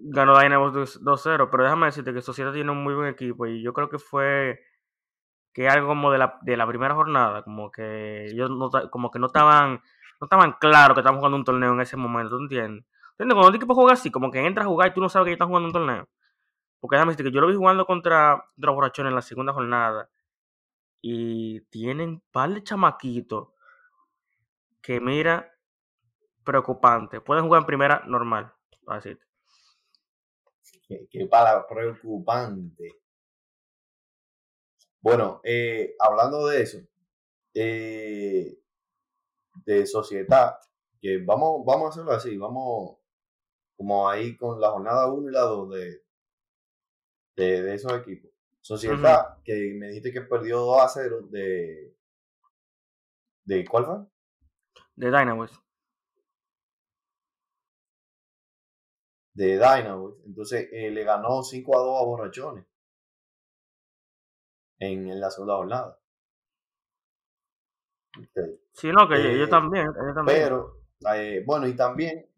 ganó 0.00 0.38
Dynamo 0.38 0.72
2-0, 0.72 1.48
pero 1.50 1.62
déjame 1.64 1.86
decirte 1.86 2.14
que 2.14 2.22
Sociedad 2.22 2.52
tiene 2.52 2.70
un 2.70 2.82
muy 2.82 2.94
buen 2.94 3.08
equipo 3.08 3.46
y 3.46 3.62
yo 3.62 3.72
creo 3.72 3.88
que 3.88 3.98
fue 3.98 4.60
que 5.52 5.68
algo 5.68 5.88
como 5.88 6.10
de 6.12 6.18
la, 6.18 6.38
de 6.42 6.56
la 6.56 6.66
primera 6.66 6.94
jornada, 6.94 7.42
como 7.42 7.70
que 7.70 8.26
ellos 8.26 8.50
no, 8.50 8.70
como 8.90 9.10
que 9.10 9.18
no 9.18 9.26
estaban 9.26 9.82
no 10.20 10.24
estaban 10.24 10.52
claros 10.60 10.94
que 10.94 11.00
estaban 11.00 11.18
jugando 11.18 11.36
un 11.36 11.44
torneo 11.44 11.72
en 11.72 11.80
ese 11.80 11.96
momento, 11.96 12.36
¿tú 12.36 12.42
entiendes? 12.42 12.84
¿Entiendes? 13.12 13.34
Cuando 13.34 13.48
un 13.48 13.54
equipo 13.56 13.74
juega 13.74 13.92
así, 13.92 14.10
como 14.10 14.30
que 14.30 14.44
entra 14.44 14.64
a 14.64 14.66
jugar 14.66 14.90
y 14.90 14.94
tú 14.94 15.00
no 15.00 15.08
sabes 15.08 15.26
que 15.26 15.32
están 15.32 15.48
jugando 15.48 15.68
un 15.68 15.72
torneo. 15.72 16.08
Porque 16.80 16.96
déjame 16.96 17.12
decirte 17.12 17.30
que 17.30 17.34
yo 17.34 17.40
lo 17.40 17.48
vi 17.48 17.56
jugando 17.56 17.86
contra 17.86 18.44
los 18.56 18.74
borrachones 18.74 19.10
en 19.10 19.16
la 19.16 19.22
segunda 19.22 19.52
jornada 19.52 20.08
y 21.00 21.60
tienen 21.62 22.10
un 22.10 22.22
par 22.32 22.50
de 22.50 22.62
chamaquitos 22.62 23.48
que 24.80 25.00
mira 25.00 25.52
preocupante. 26.44 27.20
Pueden 27.20 27.44
jugar 27.44 27.62
en 27.62 27.66
primera 27.66 28.02
normal, 28.06 28.52
decirte. 28.86 29.27
Qué, 30.88 31.06
qué 31.10 31.26
palabra 31.26 31.66
preocupante. 31.68 33.02
Bueno, 35.00 35.40
eh, 35.44 35.94
hablando 35.98 36.46
de 36.46 36.62
eso, 36.62 36.78
eh, 37.54 38.58
de 39.64 39.86
sociedad, 39.86 40.58
que 41.00 41.18
vamos, 41.18 41.64
vamos 41.64 41.86
a 41.86 41.88
hacerlo 41.90 42.12
así, 42.12 42.36
vamos 42.36 42.98
como 43.76 44.08
ahí 44.08 44.36
con 44.36 44.60
la 44.60 44.70
jornada 44.70 45.06
1 45.12 45.28
y 45.28 45.32
la 45.32 45.40
2 45.42 45.70
de, 45.70 46.02
de, 47.36 47.62
de 47.62 47.74
esos 47.74 47.92
equipos. 47.92 48.30
Sociedad, 48.60 49.38
que 49.44 49.74
me 49.78 49.88
dijiste 49.88 50.12
que 50.12 50.22
perdió 50.22 50.58
2 50.58 50.82
a 50.82 50.88
0 50.88 51.28
de... 51.30 51.96
¿De 53.44 53.64
cuál 53.66 53.86
fue? 53.86 53.96
De 54.96 55.06
Dynamos. 55.06 55.52
De 59.38 59.52
Dynamo. 59.52 60.16
Entonces 60.26 60.68
eh, 60.72 60.90
le 60.90 61.04
ganó 61.04 61.42
5 61.42 61.76
a 61.76 61.80
2 61.80 62.00
a 62.00 62.04
Borrachones 62.04 62.66
en, 64.80 65.08
en 65.08 65.20
la 65.20 65.30
segunda 65.30 65.56
jornada. 65.56 65.98
Okay. 68.16 68.60
Sí, 68.72 68.88
no, 68.88 69.08
que 69.08 69.22
yo, 69.22 69.30
yo 69.30 69.44
Eh, 69.44 69.48
también, 69.48 69.86
yo 69.86 70.14
también. 70.14 70.38
Pero, 70.38 70.80
eh, 71.14 71.44
bueno, 71.46 71.68
y 71.68 71.76
también, 71.76 72.28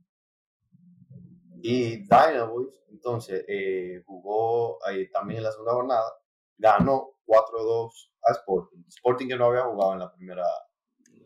y 1.63 2.03
Dynaboys, 2.03 2.83
entonces, 2.91 3.45
eh, 3.49 4.03
jugó 4.05 4.79
también 5.13 5.39
en 5.39 5.45
la 5.45 5.53
segunda 5.53 5.73
jornada, 5.73 6.13
ganó 6.59 7.15
4-2 7.25 8.11
a 8.25 8.33
Sporting. 8.33 8.85
Sporting 8.89 9.29
que 9.29 9.37
no 9.37 9.47
había 9.47 9.63
jugado 9.63 9.95
en 9.95 9.99
la 10.01 10.13
primera, 10.13 10.45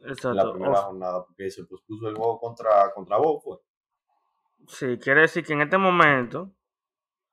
en 0.04 0.36
la 0.36 0.52
primera 0.52 0.82
jornada, 0.82 1.24
porque 1.24 1.50
se 1.50 1.64
pospuso 1.64 2.08
el 2.08 2.16
juego 2.16 2.38
contra, 2.38 2.92
contra 2.94 3.16
Bob, 3.18 3.42
pues. 3.42 3.60
Sí, 4.68 4.98
quiere 4.98 5.22
decir 5.22 5.44
que 5.44 5.52
en 5.52 5.62
este 5.62 5.78
momento 5.78 6.52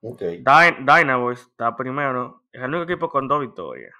Ok, 0.03 0.21
Dy- 0.21 0.83
Dynaboys 0.85 1.41
está 1.41 1.75
primero, 1.75 2.43
es 2.51 2.61
el 2.61 2.69
único 2.69 2.83
equipo 2.91 3.09
con 3.09 3.27
dos 3.27 3.41
victorias. 3.41 3.93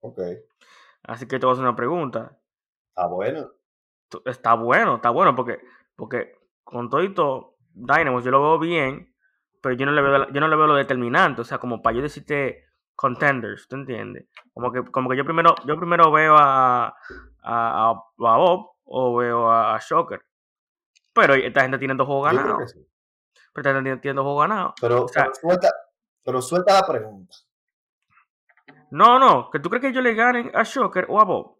ok. 0.00 0.18
Así 1.04 1.26
que 1.26 1.38
te 1.38 1.46
voy 1.46 1.52
a 1.52 1.54
hacer 1.54 1.64
una 1.64 1.76
pregunta. 1.76 2.38
Está 2.90 3.06
bueno. 3.06 3.50
Está 4.24 4.54
bueno, 4.54 4.96
está 4.96 5.10
bueno, 5.10 5.34
porque, 5.34 5.58
porque 5.96 6.32
con 6.62 6.88
todo 6.88 7.02
y 7.02 7.12
todo, 7.12 7.56
Dynamo 7.74 8.20
yo 8.20 8.30
lo 8.30 8.40
veo 8.42 8.58
bien, 8.58 9.12
pero 9.60 9.74
yo 9.74 9.84
no 9.84 9.92
le 9.92 10.00
veo, 10.00 10.28
yo 10.30 10.40
no 10.40 10.48
le 10.48 10.56
veo 10.56 10.66
lo 10.68 10.74
determinante, 10.76 11.40
o 11.42 11.44
sea, 11.44 11.58
como 11.58 11.82
para 11.82 11.96
yo 11.96 12.02
decirte 12.02 12.64
contenders, 12.94 13.66
¿tú 13.68 13.76
entiendes? 13.76 14.28
Como 14.54 14.70
que, 14.72 14.84
como 14.84 15.10
que 15.10 15.16
yo 15.16 15.24
primero, 15.24 15.54
yo 15.66 15.76
primero 15.76 16.10
veo 16.12 16.36
a, 16.36 16.86
a, 17.42 17.90
a, 17.90 18.02
Bob 18.16 18.70
o 18.84 19.16
veo 19.16 19.50
a, 19.50 19.74
a 19.74 19.78
Shocker. 19.80 20.22
Pero 21.16 21.34
esta 21.34 21.62
gente 21.62 21.78
tiene 21.78 21.94
dos 21.94 22.06
juegos 22.06 22.26
ganados. 22.32 22.70
sí. 22.70 22.86
Pero 23.52 23.70
esta 23.70 23.82
gente 23.82 24.00
tiene, 24.02 24.14
dos 24.14 24.24
juegos 24.24 24.42
ganados. 24.48 24.74
Pero, 24.80 25.04
O 25.04 25.08
sea- 25.08 25.22
pero, 25.24 25.34
suelta, 25.34 25.70
pero 26.22 26.42
suelta 26.42 26.74
la 26.80 26.86
pregunta. 26.86 27.34
No, 28.90 29.18
no, 29.18 29.50
que 29.50 29.58
tú 29.58 29.68
crees 29.70 29.80
que 29.82 29.88
ellos 29.88 30.04
le 30.04 30.14
ganen 30.14 30.50
a 30.54 30.62
Shocker 30.62 31.06
o 31.08 31.20
a 31.20 31.24
Bob. 31.24 31.56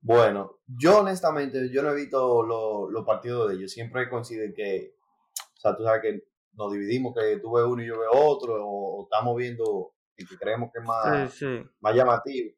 Bueno, 0.00 0.60
yo 0.66 0.98
honestamente, 1.00 1.70
yo 1.72 1.82
no 1.82 1.90
he 1.90 1.94
visto 1.94 2.42
lo- 2.42 2.90
los 2.90 3.04
partidos 3.04 3.48
de 3.48 3.56
ellos. 3.56 3.72
Siempre 3.72 4.08
coincide 4.08 4.54
que, 4.54 4.94
o 5.34 5.56
sea, 5.60 5.76
tú 5.76 5.82
sabes 5.84 6.02
que 6.02 6.22
nos 6.52 6.72
dividimos, 6.72 7.14
que 7.14 7.38
tú 7.38 7.52
ves 7.52 7.64
uno 7.66 7.82
y 7.82 7.86
yo 7.86 7.98
veo 7.98 8.12
otro, 8.12 8.54
o, 8.64 9.00
o 9.00 9.04
estamos 9.04 9.36
viendo 9.36 9.92
el 10.16 10.28
que 10.28 10.36
creemos 10.38 10.70
que 10.72 10.78
es 10.80 10.84
más, 10.86 11.32
Sí, 11.34 11.38
sí. 11.60 11.70
más 11.80 11.94
llamativo. 11.94 12.54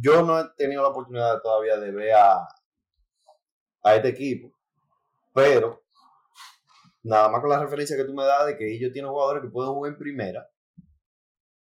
Yo 0.00 0.22
no 0.22 0.40
he 0.40 0.44
tenido 0.56 0.82
la 0.82 0.88
oportunidad 0.88 1.40
todavía 1.40 1.76
de 1.78 1.92
ver 1.92 2.14
a, 2.14 2.46
a 3.82 3.96
este 3.96 4.08
equipo, 4.08 4.52
pero 5.32 5.82
nada 7.02 7.28
más 7.28 7.40
con 7.40 7.50
la 7.50 7.60
referencia 7.60 7.96
que 7.96 8.04
tú 8.04 8.14
me 8.14 8.24
das 8.24 8.46
de 8.46 8.56
que 8.56 8.74
ellos 8.74 8.92
tienen 8.92 9.10
jugadores 9.10 9.42
que 9.42 9.50
pueden 9.50 9.72
jugar 9.72 9.92
en 9.92 9.98
primera, 9.98 10.48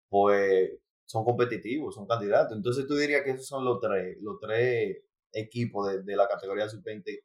pues 0.10 0.72
son 1.06 1.24
competitivos, 1.24 1.96
son 1.96 2.08
candidatos. 2.08 2.56
Entonces 2.56 2.88
tú 2.88 2.96
dirías 2.96 3.24
que 3.24 3.32
esos 3.32 3.48
son 3.48 3.66
los 3.66 3.80
tres, 3.80 4.18
los 4.22 4.40
tres 4.40 5.04
equipos 5.34 5.90
de, 5.90 6.04
de 6.04 6.16
la 6.16 6.28
categoría 6.28 6.68
sub-20 6.68 7.24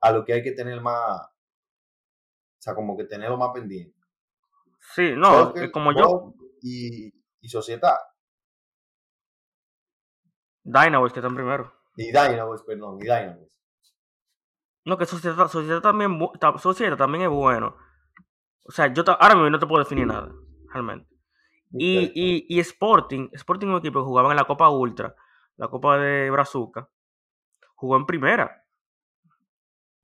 a 0.00 0.12
lo 0.12 0.24
que 0.24 0.32
hay 0.32 0.42
que 0.42 0.52
tener 0.52 0.80
más, 0.80 1.22
o 1.22 2.60
sea, 2.60 2.74
como 2.74 2.96
que 2.96 3.04
tenerlo 3.04 3.36
más 3.36 3.50
pendiente. 3.52 3.96
Sí, 4.94 5.14
no, 5.16 5.54
es 5.54 5.70
como 5.70 5.92
yo, 5.92 6.34
y, 6.62 7.12
y 7.40 7.48
Sociedad. 7.48 7.96
Dynaboys 10.62 11.12
que 11.12 11.20
están 11.20 11.34
primero. 11.34 11.72
Y 11.96 12.06
Dynamos, 12.06 12.62
perdón, 12.62 12.98
y 13.00 13.04
Dynamos. 13.04 13.56
No, 14.86 14.96
que 14.96 15.04
Sociedad, 15.04 15.48
Sociedad 15.48 15.80
también, 15.80 16.16
Sociedad 16.60 16.96
también 16.96 17.24
es 17.24 17.28
bueno. 17.28 17.76
O 18.62 18.70
sea, 18.70 18.92
yo 18.92 19.02
ahora 19.06 19.34
mismo 19.34 19.50
no 19.50 19.58
te 19.58 19.66
puedo 19.66 19.82
definir 19.82 20.06
nada, 20.06 20.32
realmente. 20.72 21.08
Y, 21.72 22.12
y, 22.14 22.46
y 22.48 22.60
Sporting, 22.60 23.28
Sporting 23.32 23.66
es 23.66 23.72
un 23.72 23.78
equipo 23.78 23.98
que 23.98 24.06
jugaba 24.06 24.30
en 24.30 24.36
la 24.36 24.44
Copa 24.44 24.70
Ultra, 24.70 25.14
la 25.56 25.66
Copa 25.66 25.98
de 25.98 26.30
Brazuca, 26.30 26.88
jugó 27.74 27.96
en 27.96 28.06
primera. 28.06 28.64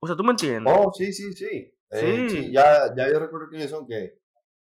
O 0.00 0.06
sea, 0.08 0.16
¿tú 0.16 0.24
me 0.24 0.32
entiendes? 0.32 0.74
Oh, 0.76 0.92
sí, 0.92 1.12
sí, 1.12 1.32
sí. 1.32 1.72
Eh, 1.90 2.26
Sí. 2.28 2.30
sí, 2.30 2.52
ya, 2.52 2.92
ya 2.96 3.08
yo 3.08 3.20
recuerdo 3.20 3.48
quiénes 3.50 3.70
son, 3.70 3.86
que 3.86 4.18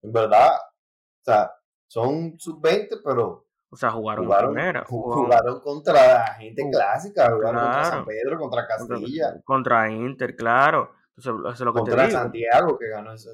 en 0.02 0.12
verdad, 0.12 0.50
o 0.50 1.24
sea, 1.24 1.52
son 1.88 2.38
sub-20, 2.38 3.02
pero 3.06 3.48
O 3.74 3.76
sea, 3.76 3.90
jugaron, 3.92 4.26
jugaron, 4.26 4.54
primera. 4.54 4.84
ju- 4.86 4.88
Jugaron 5.02 5.24
jugaron 5.26 5.60
contra 5.62 6.34
gente 6.36 6.64
clásica, 6.72 7.32
jugaron 7.32 7.62
contra 7.62 7.84
San. 7.86 8.06
Pedro, 8.06 8.38
contra 8.40 8.68
Castilla, 8.68 9.42
contra 9.44 9.90
Inter, 9.92 10.36
claro. 10.36 10.94
Entonces, 11.18 11.34
eso 11.42 11.50
es 11.52 11.60
lo 11.62 11.74
que 11.74 11.80
te 11.82 11.86
contra 11.90 12.08
digo. 12.08 12.20
Santiago, 12.20 12.78
que 12.78 12.88
ganó 12.90 13.14
ese. 13.14 13.30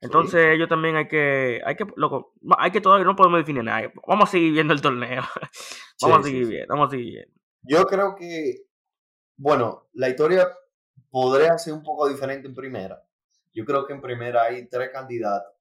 Entonces, 0.00 0.50
ellos 0.54 0.68
también 0.68 0.96
hay 0.96 1.06
que, 1.06 1.62
hay 1.64 1.76
que, 1.76 1.86
loco, 1.96 2.34
hay 2.58 2.72
que 2.72 2.80
todavía 2.80 3.04
no 3.04 3.14
podemos 3.14 3.38
definir 3.38 3.62
nada. 3.62 3.92
Vamos 4.06 4.28
a 4.28 4.32
seguir 4.32 4.52
viendo 4.52 4.74
el 4.74 4.82
torneo. 4.82 5.22
vamos 6.02 6.18
a 6.18 6.22
Sí, 6.22 6.28
sí, 6.28 6.30
seguir 6.30 6.46
sí. 6.46 6.50
viendo, 6.52 6.74
vamos 6.74 6.88
a 6.88 6.90
seguir 6.90 7.12
viendo. 7.14 7.34
Yo 7.62 7.84
creo 7.84 8.16
que, 8.16 8.64
bueno, 9.36 9.86
la 9.92 10.08
historia 10.08 10.48
podría 11.10 11.56
ser 11.58 11.74
un 11.74 11.84
poco 11.84 12.08
diferente 12.08 12.48
en 12.48 12.54
primera. 12.54 13.00
Yo 13.54 13.64
creo 13.64 13.86
que 13.86 13.92
en 13.92 14.00
primera 14.00 14.42
hay 14.42 14.66
tres 14.68 14.90
candidatos. 14.90 15.52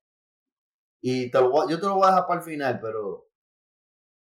Y 1.01 1.29
te 1.29 1.39
lo 1.39 1.49
voy- 1.51 1.69
yo 1.69 1.79
te 1.79 1.85
lo 1.85 1.95
voy 1.95 2.05
a 2.05 2.11
dejar 2.11 2.25
para 2.27 2.39
el 2.39 2.45
final, 2.45 2.79
pero 2.81 3.27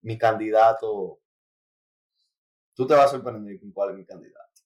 mi 0.08 0.16
candidato, 0.16 1.20
tú 2.74 2.86
te 2.86 2.94
vas 2.94 3.04
a 3.04 3.08
sorprender 3.08 3.60
con 3.60 3.70
cuál 3.72 3.90
es 3.90 3.96
mi 3.96 4.06
candidato. 4.06 4.62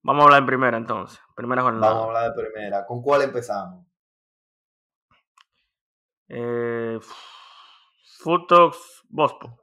Vamos 0.00 0.22
a 0.22 0.24
hablar 0.26 0.40
en 0.42 0.46
primera 0.46 0.76
entonces. 0.76 1.18
Primera 1.34 1.62
jornada. 1.62 1.92
Vamos 1.92 2.04
a 2.04 2.06
hablar 2.06 2.32
de 2.34 2.42
primera. 2.42 2.86
¿Con 2.86 3.02
cuál 3.02 3.22
empezamos? 3.22 3.84
Eh, 6.28 6.98
Futox 8.20 9.02
Bospo. 9.08 9.58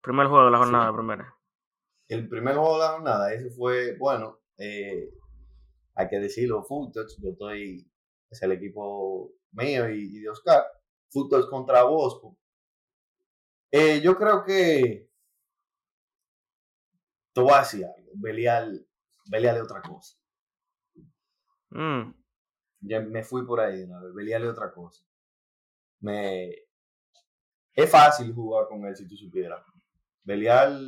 Primer 0.00 0.26
juego 0.26 0.46
de 0.46 0.50
la 0.50 0.58
jornada 0.58 0.88
Sí. 0.90 0.96
primera. 0.96 1.36
El 2.08 2.28
primer 2.28 2.54
juego 2.56 2.74
de 2.74 2.80
la 2.84 2.92
jornada, 2.92 3.32
ese 3.34 3.50
fue, 3.50 3.96
bueno, 3.98 4.40
eh, 4.56 5.10
hay 5.94 6.08
que 6.08 6.18
decirlo, 6.18 6.62
Futox, 6.64 7.18
yo 7.22 7.30
estoy, 7.30 7.90
es 8.30 8.42
el 8.42 8.52
equipo 8.52 9.32
mío 9.52 9.88
y, 9.90 10.16
y 10.16 10.20
de 10.20 10.30
Oscar. 10.30 10.64
Futox 11.12 11.46
contra 11.46 11.84
Bosco. 11.84 12.36
Eh, 13.70 14.00
yo 14.02 14.16
creo 14.16 14.44
que 14.44 15.08
te 17.32 17.40
voy 17.40 17.52
a 17.52 17.60
decir 17.60 17.84
algo. 17.84 18.10
Belial, 18.14 18.86
Belial 19.30 19.56
es 19.56 19.62
otra 19.62 19.82
cosa. 19.82 20.16
Mm, 21.70 22.12
Ya 22.80 23.00
me 23.00 23.22
fui 23.24 23.46
por 23.46 23.60
ahí 23.60 23.78
de 23.78 23.84
una 23.84 24.00
vez. 24.02 24.14
Belial 24.14 24.42
es 24.44 24.50
otra 24.50 24.72
cosa. 24.72 25.04
Me... 26.00 26.50
Es 27.74 27.90
fácil 27.90 28.34
jugar 28.34 28.68
con 28.68 28.84
él 28.84 28.94
si 28.96 29.06
tú 29.08 29.16
supieras. 29.16 29.64
Belial, 30.24 30.86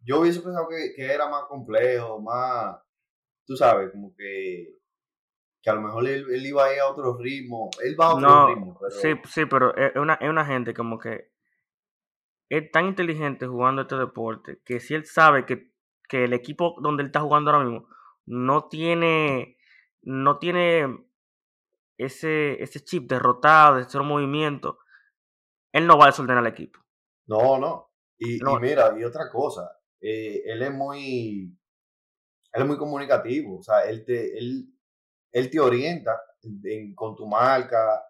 yo 0.00 0.20
hubiese 0.20 0.40
pensado 0.40 0.68
que, 0.68 0.92
que 0.94 1.04
era 1.12 1.28
más 1.28 1.44
complejo, 1.46 2.20
más, 2.20 2.78
tú 3.44 3.56
sabes, 3.56 3.90
como 3.90 4.14
que, 4.14 4.78
que 5.66 5.70
a 5.70 5.74
lo 5.74 5.80
mejor 5.82 6.06
él, 6.06 6.24
él 6.30 6.46
iba 6.46 6.64
a 6.64 6.72
ir 6.72 6.78
a 6.78 6.86
otro 6.86 7.18
ritmo. 7.18 7.70
Él 7.82 7.96
va 8.00 8.06
a 8.06 8.14
otro 8.14 8.28
No, 8.28 8.46
ritmo, 8.46 8.78
pero 8.78 8.92
sí, 8.92 9.08
sí, 9.28 9.46
pero 9.46 9.74
es 9.76 9.96
una, 9.96 10.14
es 10.14 10.30
una 10.30 10.46
gente 10.46 10.72
como 10.72 10.96
que 10.96 11.32
es 12.48 12.70
tan 12.70 12.86
inteligente 12.86 13.48
jugando 13.48 13.82
este 13.82 13.96
deporte 13.96 14.60
que 14.64 14.78
si 14.78 14.94
él 14.94 15.06
sabe 15.06 15.44
que, 15.44 15.72
que 16.08 16.22
el 16.22 16.34
equipo 16.34 16.76
donde 16.80 17.02
él 17.02 17.08
está 17.08 17.18
jugando 17.20 17.50
ahora 17.50 17.64
mismo 17.64 17.88
no 18.26 18.68
tiene, 18.68 19.58
no 20.02 20.38
tiene 20.38 21.04
ese, 21.98 22.62
ese 22.62 22.84
chip 22.84 23.10
derrotado, 23.10 23.84
de 23.84 24.00
movimiento, 24.04 24.78
él 25.72 25.88
no 25.88 25.98
va 25.98 26.04
a 26.04 26.08
desordenar 26.10 26.38
al 26.38 26.46
equipo. 26.46 26.78
no, 27.26 27.58
no. 27.58 27.90
Y, 28.18 28.38
No. 28.38 28.56
y 28.56 28.60
mira, 28.60 28.94
y 28.96 29.02
otra 29.02 29.28
cosa, 29.32 29.68
eh, 30.00 30.42
él 30.46 30.62
es 30.62 30.72
muy, 30.72 31.58
él 32.52 32.62
es 32.62 32.66
muy 32.68 32.78
comunicativo, 32.78 33.58
o 33.58 33.62
sea, 33.64 33.80
él 33.80 34.04
te, 34.04 34.38
él, 34.38 34.75
él 35.38 35.50
te 35.50 35.60
orienta 35.60 36.18
en- 36.42 36.94
con 36.94 37.14
tu 37.14 37.26
marca, 37.26 38.02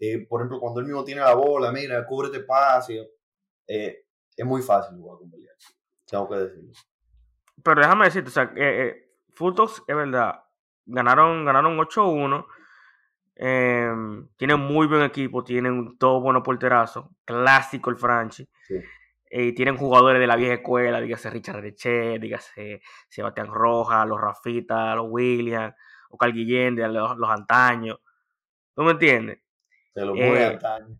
eh, 0.00 0.26
por 0.26 0.40
ejemplo, 0.40 0.58
cuando 0.60 0.80
él 0.80 0.86
mismo 0.86 1.04
tiene 1.04 1.20
la 1.20 1.34
bola, 1.34 1.70
mira, 1.70 2.04
cúbrete 2.06 2.38
espacio, 2.38 3.04
eh, 3.66 4.04
es 4.36 4.44
muy 4.46 4.62
fácil 4.62 4.96
jugar 4.98 5.18
con 5.18 5.30
Belial, 5.30 5.54
tengo 6.06 6.28
que 6.28 6.36
decirlo. 6.36 6.72
Pero 7.62 7.80
déjame 7.80 8.06
decirte, 8.06 8.28
o 8.28 8.32
sea, 8.32 8.44
eh, 8.56 8.86
eh, 8.86 9.14
Fulltox 9.34 9.82
es 9.86 9.94
verdad, 9.96 10.42
ganaron, 10.86 11.44
ganaron 11.44 11.78
8-1. 11.78 12.46
eh, 13.34 13.90
tienen 14.36 14.60
muy 14.60 14.86
buen 14.86 15.02
equipo, 15.02 15.42
tienen 15.42 15.96
todo 15.98 16.20
buenos 16.20 16.42
porterazos, 16.42 17.06
clásico 17.24 17.90
el 17.90 17.96
Franchi. 17.96 18.46
Sí. 18.68 18.74
eh, 19.34 19.54
tienen 19.54 19.78
jugadores 19.78 20.20
de 20.20 20.26
la 20.26 20.36
vieja 20.36 20.54
escuela, 20.54 21.00
dígase 21.00 21.30
Richard 21.30 21.60
Reche, 21.62 22.18
dígase 22.18 22.82
Sebastián 23.08 23.46
Rojas, 23.48 24.06
los 24.06 24.20
Rafita, 24.20 24.94
los 24.94 25.06
Williams, 25.08 25.74
Oscar 26.12 26.32
Guillén, 26.32 26.76
de 26.76 26.86
los, 26.88 27.16
los 27.16 27.30
antaños. 27.30 27.98
¿Tú 28.74 28.82
me 28.82 28.92
entiendes? 28.92 29.40
De 29.94 30.06
lo 30.06 30.14
muy 30.14 30.22
Eh, 30.22 30.46
antaño. 30.46 30.98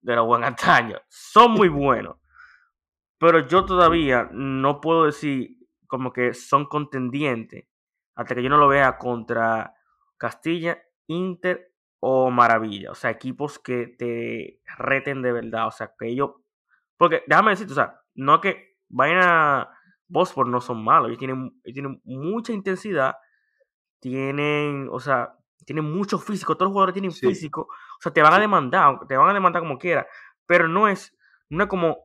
de 0.00 0.16
los 0.16 0.26
buen 0.26 0.44
antaños. 0.44 1.00
Son 1.08 1.52
muy 1.52 1.68
buenos. 1.68 2.16
Pero 3.18 3.46
yo 3.46 3.64
todavía 3.64 4.28
no 4.32 4.80
puedo 4.80 5.06
decir 5.06 5.56
como 5.86 6.12
que 6.12 6.34
son 6.34 6.66
contendientes 6.66 7.66
hasta 8.16 8.34
que 8.34 8.42
yo 8.42 8.48
no 8.50 8.56
lo 8.58 8.68
vea 8.68 8.98
contra 8.98 9.74
Castilla, 10.16 10.78
Inter 11.06 11.72
o 12.00 12.30
Maravilla. 12.30 12.90
O 12.90 12.94
sea, 12.94 13.10
equipos 13.10 13.58
que 13.58 13.86
te 13.88 14.60
reten 14.78 15.22
de 15.22 15.32
verdad. 15.32 15.66
O 15.68 15.70
sea, 15.70 15.92
que 15.98 16.08
ellos. 16.08 16.32
Porque 16.96 17.22
déjame 17.26 17.50
decirte, 17.52 17.72
o 17.72 17.76
sea, 17.76 18.00
no 18.14 18.40
que 18.40 18.76
vayan 18.88 19.18
a. 19.22 19.70
Bospor 20.06 20.46
no 20.46 20.60
son 20.60 20.84
malos, 20.84 21.08
ellos 21.08 21.18
tienen, 21.18 21.60
tienen 21.64 22.00
mucha 22.04 22.52
intensidad, 22.52 23.14
tienen, 24.04 24.86
o 24.92 25.00
sea, 25.00 25.34
tienen 25.64 25.86
mucho 25.86 26.18
físico, 26.18 26.56
todos 26.56 26.66
los 26.66 26.72
jugadores 26.74 26.92
tienen 26.92 27.10
físico, 27.10 27.62
o 27.62 28.02
sea, 28.02 28.12
te 28.12 28.20
van 28.20 28.34
a 28.34 28.38
demandar, 28.38 28.98
te 29.08 29.16
van 29.16 29.30
a 29.30 29.32
demandar 29.32 29.62
como 29.62 29.78
quiera, 29.78 30.06
pero 30.44 30.68
no 30.68 30.88
es, 30.88 31.16
no 31.48 31.64
es 31.64 31.70
como 31.70 32.04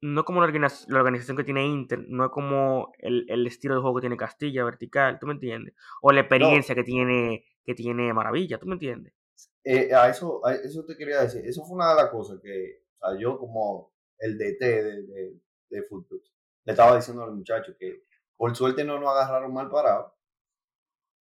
no 0.00 0.24
como 0.24 0.40
la 0.40 0.46
organización, 0.46 1.36
que 1.36 1.44
tiene 1.44 1.64
Inter, 1.64 2.04
no 2.08 2.24
es 2.24 2.30
como 2.32 2.92
el, 2.98 3.46
estilo 3.46 3.76
de 3.76 3.80
juego 3.80 3.96
que 3.96 4.00
tiene 4.02 4.16
Castilla, 4.16 4.64
vertical, 4.64 5.18
¿tú 5.20 5.28
me 5.28 5.34
entiendes? 5.34 5.74
O 6.02 6.10
la 6.10 6.20
experiencia 6.20 6.74
que 6.74 6.82
tiene 6.82 7.44
que 7.64 7.74
tiene 7.74 8.12
Maravilla, 8.12 8.58
¿tú 8.58 8.66
me 8.66 8.74
entiendes? 8.74 9.12
Eh, 9.62 9.94
a, 9.94 10.08
eso, 10.08 10.40
eso 10.48 10.84
te 10.84 10.96
quería 10.96 11.20
decir, 11.20 11.44
eso 11.46 11.64
fue 11.64 11.76
una 11.76 11.90
de 11.90 12.02
las 12.02 12.10
cosas 12.10 12.40
que, 12.42 12.82
o 12.98 13.10
sea, 13.10 13.18
yo 13.18 13.38
como 13.38 13.92
el 14.18 14.36
DT 14.38 14.60
de, 14.60 15.36
de, 15.70 15.82
fútbol, 15.84 16.20
le 16.64 16.72
estaba 16.72 16.96
diciendo 16.96 17.22
a 17.22 17.26
los 17.26 17.36
muchachos 17.36 17.76
que 17.78 18.02
por 18.36 18.56
suerte 18.56 18.84
no 18.84 18.98
nos 18.98 19.10
agarraron 19.10 19.52
mal 19.52 19.70
parados, 19.70 20.12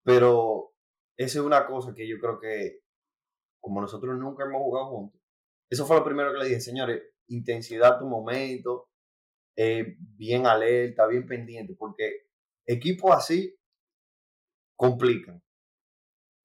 pero 0.08 0.74
esa 1.18 1.40
es 1.40 1.46
una 1.46 1.66
cosa 1.66 1.94
que 1.94 2.08
yo 2.08 2.18
creo 2.18 2.40
que, 2.40 2.80
como 3.60 3.82
nosotros 3.82 4.18
nunca 4.18 4.46
hemos 4.46 4.62
jugado 4.62 4.88
juntos, 4.88 5.22
eso 5.70 5.86
fue 5.86 5.98
lo 5.98 6.06
primero 6.06 6.32
que 6.32 6.38
le 6.38 6.46
dije, 6.46 6.62
señores, 6.62 7.04
intensidad 7.28 8.00
tu 8.00 8.06
momento, 8.06 8.88
eh, 9.58 9.98
bien 10.00 10.48
alerta, 10.48 11.08
bien 11.08 11.28
pendiente, 11.28 11.76
porque 11.78 12.30
equipos 12.66 13.12
así 13.18 13.54
complican, 14.78 15.44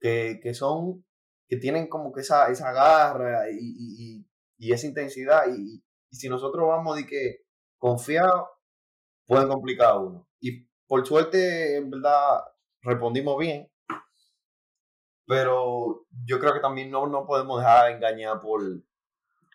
que, 0.00 0.40
que, 0.42 0.54
son, 0.54 1.06
que 1.46 1.56
tienen 1.56 1.86
como 1.86 2.12
que 2.12 2.22
esa, 2.22 2.50
esa 2.50 2.72
garra 2.72 3.48
y, 3.48 3.58
y, 3.60 4.26
y 4.58 4.72
esa 4.72 4.88
intensidad, 4.88 5.44
y, 5.56 5.84
si 6.10 6.28
nosotros 6.28 6.66
vamos 6.66 6.96
de 6.96 7.06
que 7.06 7.44
confiados, 7.78 8.48
pueden 9.24 9.46
complicar 9.46 9.90
a 9.90 9.98
uno. 10.00 10.28
Y 10.40 10.66
por 10.88 11.06
suerte, 11.06 11.76
en 11.76 11.90
verdad, 11.90 12.40
respondimos 12.82 13.38
bien, 13.38 13.70
pero 15.26 16.06
yo 16.24 16.38
creo 16.38 16.52
que 16.52 16.60
también 16.60 16.90
no, 16.90 17.06
no 17.06 17.26
podemos 17.26 17.60
dejar 17.60 17.92
engañar 17.92 18.40
por, 18.40 18.62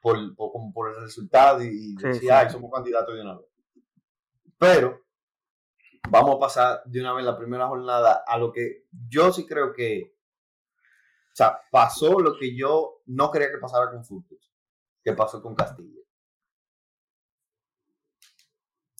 por, 0.01 0.35
por, 0.35 0.51
por 0.73 0.89
el 0.89 1.01
resultado 1.01 1.61
y, 1.61 1.95
decir, 1.95 2.31
ay, 2.31 2.49
somos 2.49 2.71
candidatos 2.71 3.15
de 3.15 3.21
una 3.21 3.37
vez. 3.37 3.47
Pero 4.57 5.01
vamos 6.09 6.35
a 6.35 6.39
pasar 6.39 6.81
de 6.85 7.01
una 7.01 7.13
vez 7.13 7.25
la 7.25 7.37
primera 7.37 7.67
jornada 7.67 8.23
a 8.25 8.37
lo 8.37 8.51
que 8.51 8.85
yo 9.07 9.31
sí 9.31 9.45
creo 9.45 9.73
que, 9.73 10.15
o 11.31 11.35
sea, 11.35 11.59
pasó 11.69 12.19
lo 12.19 12.37
que 12.37 12.55
yo 12.55 13.01
no 13.05 13.29
quería 13.29 13.51
que 13.51 13.59
pasara 13.59 13.91
con 13.91 14.05
fútbol, 14.05 14.39
que 15.03 15.13
pasó 15.13 15.41
con 15.41 15.53
Castilla. 15.53 16.01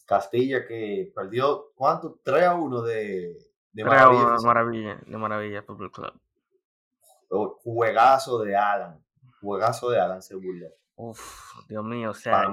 Castilla 0.06 0.66
que 0.66 1.12
perdió, 1.14 1.72
¿cuánto? 1.76 2.20
3 2.24 2.44
a 2.44 2.56
1 2.56 2.82
de, 2.84 3.38
de 3.78 3.86
Maravilla. 3.86 4.38
De 4.38 4.46
Maravilla, 4.46 5.00
de 5.06 5.18
Maravilla 5.18 5.64
Football 5.64 5.92
Club. 5.92 6.14
Juegazo 7.64 8.40
de 8.40 8.58
Alan. 8.58 9.04
Juegazo 9.40 9.92
de 9.92 10.00
Alan 10.00 10.22
se 10.22 10.36
Uf, 10.96 11.54
Dios 11.70 11.86
mío, 11.86 12.10
o 12.10 12.14
sea, 12.16 12.52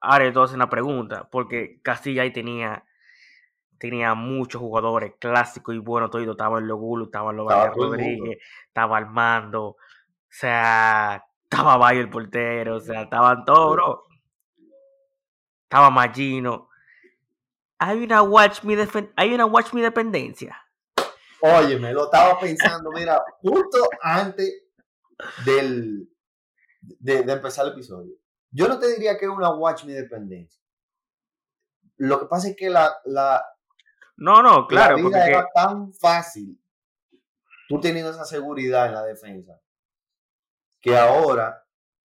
ahora 0.00 0.30
yo 0.30 0.44
una 0.54 0.70
pregunta, 0.70 1.28
porque 1.30 1.78
Castilla 1.82 2.22
ahí 2.22 2.32
tenía, 2.32 2.86
tenía 3.78 4.14
muchos 4.14 4.62
jugadores 4.62 5.12
clásicos 5.18 5.74
y 5.74 5.78
buenos, 5.78 6.10
todo 6.10 6.22
estaba 6.22 6.58
en 6.58 6.68
Logulo, 6.68 7.04
estaba 7.04 7.32
en 7.32 7.36
Rodríguez, 7.36 8.38
estaba 8.66 8.96
Armando, 8.96 9.62
o 9.62 9.76
sea, 10.30 11.22
estaba 11.44 11.76
Bayo 11.76 12.00
el 12.00 12.08
portero, 12.08 12.76
o 12.76 12.80
sea, 12.80 13.02
estaban 13.02 13.44
todos, 13.44 13.72
bro. 13.72 14.04
Estaba 15.64 15.90
Magino. 15.90 16.70
Hay 17.84 18.04
una 18.04 18.22
Watch 18.22 18.62
Me, 18.62 18.76
hay 19.16 19.34
una 19.34 19.44
Watch 19.44 19.72
Me 19.72 19.82
dependencia. 19.82 20.56
Oye, 21.40 21.76
me 21.80 21.92
lo 21.92 22.04
estaba 22.04 22.38
pensando, 22.38 22.92
mira, 22.92 23.20
justo 23.40 23.78
antes 24.00 24.66
del, 25.44 26.08
de, 26.80 27.18
empezar 27.18 27.66
el 27.66 27.72
episodio. 27.72 28.14
Yo 28.52 28.68
no 28.68 28.78
te 28.78 28.86
diría 28.86 29.18
que 29.18 29.24
es 29.24 29.30
una 29.32 29.50
Watch 29.50 29.82
Me 29.84 29.94
dependencia. 29.94 30.62
Lo 31.96 32.20
que 32.20 32.26
pasa 32.26 32.50
es 32.50 32.56
que 32.56 32.70
la, 32.70 32.96
la, 33.04 33.44
no, 34.16 34.42
no, 34.42 34.68
claro, 34.68 34.98
la 34.98 35.02
vida 35.02 35.26
era 35.26 35.48
tan 35.52 35.92
fácil, 35.92 36.62
tú 37.68 37.80
teniendo 37.80 38.12
esa 38.12 38.24
seguridad 38.24 38.86
en 38.86 38.94
la 38.94 39.02
defensa, 39.02 39.60
que 40.80 40.96
ahora 40.96 41.66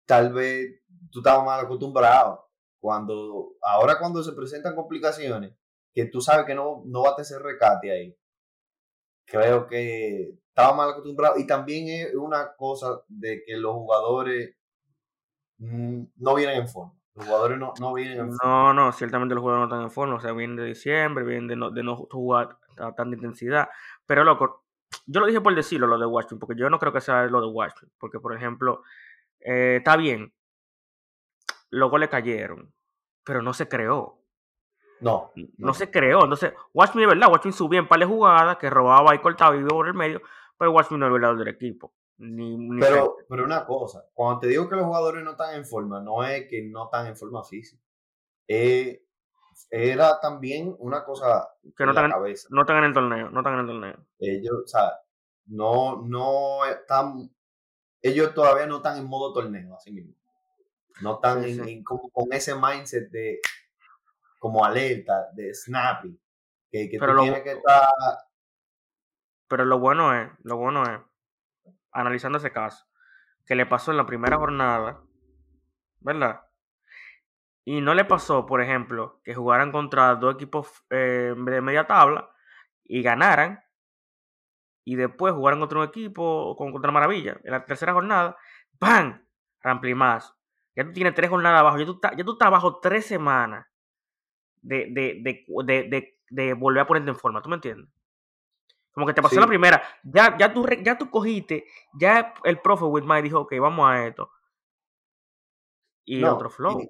tal 0.07 0.33
vez 0.33 0.81
tú 1.11 1.19
estabas 1.19 1.45
mal 1.45 1.63
acostumbrado. 1.63 2.47
Cuando, 2.79 3.57
ahora 3.61 3.99
cuando 3.99 4.23
se 4.23 4.31
presentan 4.31 4.73
complicaciones, 4.73 5.58
que 5.93 6.05
tú 6.05 6.21
sabes 6.21 6.45
que 6.45 6.55
no, 6.55 6.83
no 6.85 7.03
va 7.03 7.11
a 7.11 7.15
tener 7.15 7.41
recate 7.41 7.91
ahí, 7.91 8.17
creo 9.25 9.67
que 9.67 10.39
estaba 10.47 10.75
mal 10.75 10.91
acostumbrado. 10.91 11.37
Y 11.37 11.47
también 11.47 11.87
es 11.87 12.15
una 12.15 12.55
cosa 12.55 13.01
de 13.07 13.43
que 13.45 13.57
los 13.57 13.73
jugadores 13.73 14.59
Mm, 15.59 16.03
no 16.17 16.35
vienen 16.35 16.57
en 16.57 16.67
forma. 16.67 16.93
Los 17.13 17.25
jugadores 17.25 17.59
no, 17.59 17.73
no 17.79 17.93
vienen 17.93 18.19
en 18.19 18.33
forma. 18.33 18.39
No, 18.43 18.73
no, 18.73 18.91
ciertamente 18.93 19.35
los 19.35 19.41
jugadores 19.41 19.69
no 19.69 19.75
están 19.75 19.83
en 19.83 19.91
forma. 19.91 20.15
O 20.15 20.19
sea, 20.19 20.31
vienen 20.31 20.55
de 20.55 20.65
diciembre, 20.65 21.23
vienen 21.23 21.47
de 21.47 21.55
no, 21.55 21.71
de 21.71 21.83
no 21.83 21.95
jugar 21.95 22.57
a 22.77 22.93
tanta 22.95 23.15
intensidad. 23.15 23.69
Pero, 24.05 24.23
loco, 24.23 24.63
yo 25.05 25.19
lo 25.19 25.27
dije 25.27 25.41
por 25.41 25.53
decirlo, 25.53 25.87
lo 25.87 25.99
de 25.99 26.05
Washington, 26.05 26.39
porque 26.39 26.59
yo 26.59 26.69
no 26.69 26.79
creo 26.79 26.93
que 26.93 27.01
sea 27.01 27.25
lo 27.25 27.41
de 27.41 27.47
Washington. 27.47 27.91
Porque, 27.99 28.19
por 28.19 28.35
ejemplo, 28.35 28.83
eh, 29.41 29.77
está 29.77 29.97
bien, 29.97 30.33
los 31.69 31.91
goles 31.91 32.09
cayeron, 32.09 32.73
pero 33.23 33.41
no 33.41 33.53
se 33.53 33.67
creó. 33.67 34.18
No, 35.01 35.31
no. 35.57 35.73
se 35.73 35.89
creó. 35.89 36.23
Entonces, 36.23 36.53
es 36.53 36.95
verdad, 36.95 37.29
Washington 37.29 37.53
subía 37.53 37.79
en 37.79 37.87
par 37.87 37.99
de 37.99 38.05
jugadas, 38.05 38.57
que 38.57 38.69
robaba 38.69 39.15
y 39.15 39.19
cortaba 39.19 39.55
y 39.55 39.59
iba 39.59 39.69
por 39.69 39.87
el 39.87 39.93
medio, 39.93 40.21
pero 40.57 40.71
Washington 40.71 40.99
no 40.99 41.07
es 41.07 41.13
verdad 41.13 41.35
del 41.35 41.47
equipo 41.47 41.93
pero, 42.79 43.17
pero 43.29 43.45
una 43.45 43.65
cosa, 43.65 44.05
cuando 44.13 44.41
te 44.41 44.47
digo 44.47 44.67
que 44.67 44.75
los 44.75 44.85
jugadores 44.85 45.23
no 45.23 45.31
están 45.31 45.55
en 45.55 45.65
forma, 45.65 46.01
no 46.01 46.23
es 46.23 46.47
que 46.49 46.63
no 46.63 46.85
están 46.85 47.07
en 47.07 47.15
forma 47.15 47.43
física. 47.45 47.81
Eh, 48.45 49.05
era 49.69 50.19
también 50.19 50.75
una 50.79 51.05
cosa 51.05 51.47
que 51.77 51.85
no 51.85 51.91
están, 51.91 52.11
cabeza. 52.11 52.47
no 52.51 52.61
están 52.61 52.77
en 52.77 52.83
el 52.85 52.93
torneo, 52.93 53.29
no 53.29 53.39
están 53.39 53.53
en 53.53 53.59
el 53.61 53.67
torneo. 53.67 54.05
Ellos, 54.19 54.63
o 54.65 54.67
sea, 54.67 54.99
no, 55.45 56.01
no 56.01 56.65
están, 56.65 57.31
ellos 58.01 58.33
todavía 58.33 58.65
no 58.65 58.77
están 58.77 58.97
en 58.97 59.05
modo 59.05 59.31
torneo, 59.31 59.75
así 59.75 59.91
mismo. 59.91 60.15
No 61.01 61.15
están 61.15 61.45
en, 61.45 61.83
con 61.83 62.33
ese 62.33 62.53
mindset 62.55 63.09
de 63.11 63.39
como 64.39 64.65
alerta, 64.65 65.29
de 65.33 65.53
snappy, 65.53 66.19
que, 66.71 66.89
que 66.89 66.97
tú 66.97 67.05
tienes 67.21 67.43
que 67.43 67.51
estar. 67.51 67.89
Pero 69.47 69.65
lo 69.65 69.79
bueno 69.79 70.13
es, 70.13 70.31
lo 70.43 70.57
bueno 70.57 70.83
es 70.83 70.99
analizando 71.91 72.37
ese 72.37 72.51
caso, 72.51 72.85
que 73.45 73.55
le 73.55 73.65
pasó 73.65 73.91
en 73.91 73.97
la 73.97 74.05
primera 74.05 74.37
jornada, 74.37 75.01
¿verdad? 75.99 76.41
Y 77.65 77.81
no 77.81 77.93
le 77.93 78.05
pasó, 78.05 78.45
por 78.45 78.61
ejemplo, 78.61 79.19
que 79.23 79.35
jugaran 79.35 79.71
contra 79.71 80.15
dos 80.15 80.35
equipos 80.35 80.71
eh, 80.89 81.35
de 81.35 81.61
media 81.61 81.85
tabla 81.85 82.31
y 82.85 83.01
ganaran, 83.01 83.63
y 84.85 84.95
después 84.95 85.33
jugaran 85.33 85.59
contra 85.59 85.79
un 85.79 85.85
equipo 85.85 86.55
con, 86.55 86.71
contra 86.71 86.91
Maravilla. 86.91 87.39
En 87.43 87.51
la 87.51 87.65
tercera 87.65 87.93
jornada, 87.93 88.37
¡pam! 88.79 89.23
Rampli 89.61 89.93
más. 89.93 90.33
Ya 90.75 90.85
tú 90.85 90.93
tienes 90.93 91.13
tres 91.13 91.29
jornadas 91.29 91.59
abajo, 91.59 91.77
ya 91.77 91.85
tú, 91.85 91.99
ya 92.01 92.23
tú 92.23 92.31
estás 92.31 92.49
bajo 92.49 92.79
tres 92.79 93.05
semanas 93.05 93.68
de, 94.61 94.87
de, 94.91 95.21
de, 95.21 95.83
de, 95.89 96.17
de 96.29 96.53
volver 96.53 96.81
a 96.81 96.87
ponerte 96.87 97.09
en 97.09 97.17
forma, 97.17 97.41
¿tú 97.41 97.49
me 97.49 97.55
entiendes? 97.55 97.89
Como 98.91 99.05
que 99.07 99.13
te 99.13 99.21
pasó 99.21 99.39
la 99.39 99.47
primera. 99.47 99.81
Ya, 100.03 100.37
ya, 100.37 100.53
tú, 100.53 100.65
ya 100.83 100.97
tú 100.97 101.09
cogiste, 101.09 101.65
ya 101.93 102.33
el 102.43 102.59
profe 102.59 102.85
Whitmire 102.85 103.21
dijo, 103.21 103.41
ok, 103.41 103.53
vamos 103.59 103.87
a 103.87 104.07
esto. 104.07 104.29
Y 106.05 106.23
otro 106.23 106.49
flow. 106.49 106.81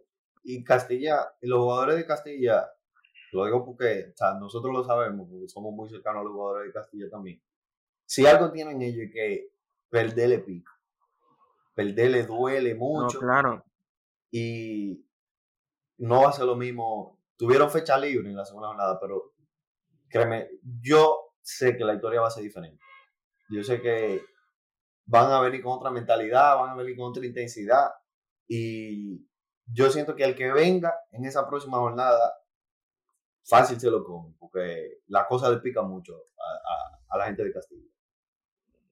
Y, 0.44 0.64
Castilla, 0.64 1.34
y 1.42 1.48
los 1.48 1.60
jugadores 1.60 1.98
de 1.98 2.08
Castilla, 2.08 2.68
lo 3.34 3.46
digo 3.46 3.66
porque 3.66 4.14
nosotros 4.40 4.74
lo 4.74 4.84
sabemos, 4.84 5.28
porque 5.30 5.50
somos 5.50 5.74
muy 5.74 5.90
cercanos 5.90 6.22
a 6.22 6.24
los 6.24 6.34
jugadores 6.34 6.68
de 6.68 6.74
Castilla 6.74 7.10
también. 7.10 7.42
Si 8.06 8.26
algo 8.26 8.52
tienen 8.52 8.82
ellos 8.82 9.06
es 9.06 9.14
que 9.14 9.52
perderle 9.90 10.40
pico. 10.40 10.72
Perderle 11.76 12.24
duele 12.24 12.74
mucho. 12.74 13.20
claro. 13.20 13.64
Y 14.32 15.06
no 15.98 16.22
va 16.24 16.30
a 16.30 16.34
ser 16.34 16.46
lo 16.46 16.56
mismo. 16.56 17.19
Tuvieron 17.40 17.72
fecha 17.72 17.98
libre 17.98 18.30
en 18.30 18.36
la 18.36 18.44
segunda 18.44 18.68
jornada, 18.68 19.00
pero 19.00 19.32
créeme, 20.10 20.50
yo 20.82 21.36
sé 21.42 21.78
que 21.78 21.86
la 21.86 21.94
historia 21.94 22.20
va 22.20 22.28
a 22.28 22.32
ser 22.32 22.44
diferente. 22.44 22.84
Yo 23.50 23.64
sé 23.64 23.82
que 23.82 24.22
van 25.06 25.32
a 25.32 25.40
venir 25.40 25.64
con 25.64 25.72
otra 25.72 25.90
mentalidad, 25.90 26.58
van 26.58 26.72
a 26.72 26.76
venir 26.76 26.98
con 26.98 27.12
otra 27.12 27.26
intensidad 27.26 27.92
y 28.46 29.26
yo 29.68 29.90
siento 29.90 30.18
que 30.18 30.26
el 30.26 30.36
que 30.36 30.52
venga 30.52 30.94
en 31.12 31.24
esa 31.24 31.48
próxima 31.48 31.78
jornada 31.78 32.34
fácil 33.46 33.80
se 33.80 33.90
lo 33.90 34.04
comen, 34.04 34.36
porque 34.38 35.00
la 35.08 35.26
cosa 35.26 35.50
le 35.50 35.60
pica 35.60 35.82
mucho 35.82 36.16
a, 37.10 37.18
la 37.18 37.26
gente 37.26 37.46
de 37.46 37.54
Castilla. 37.54 37.88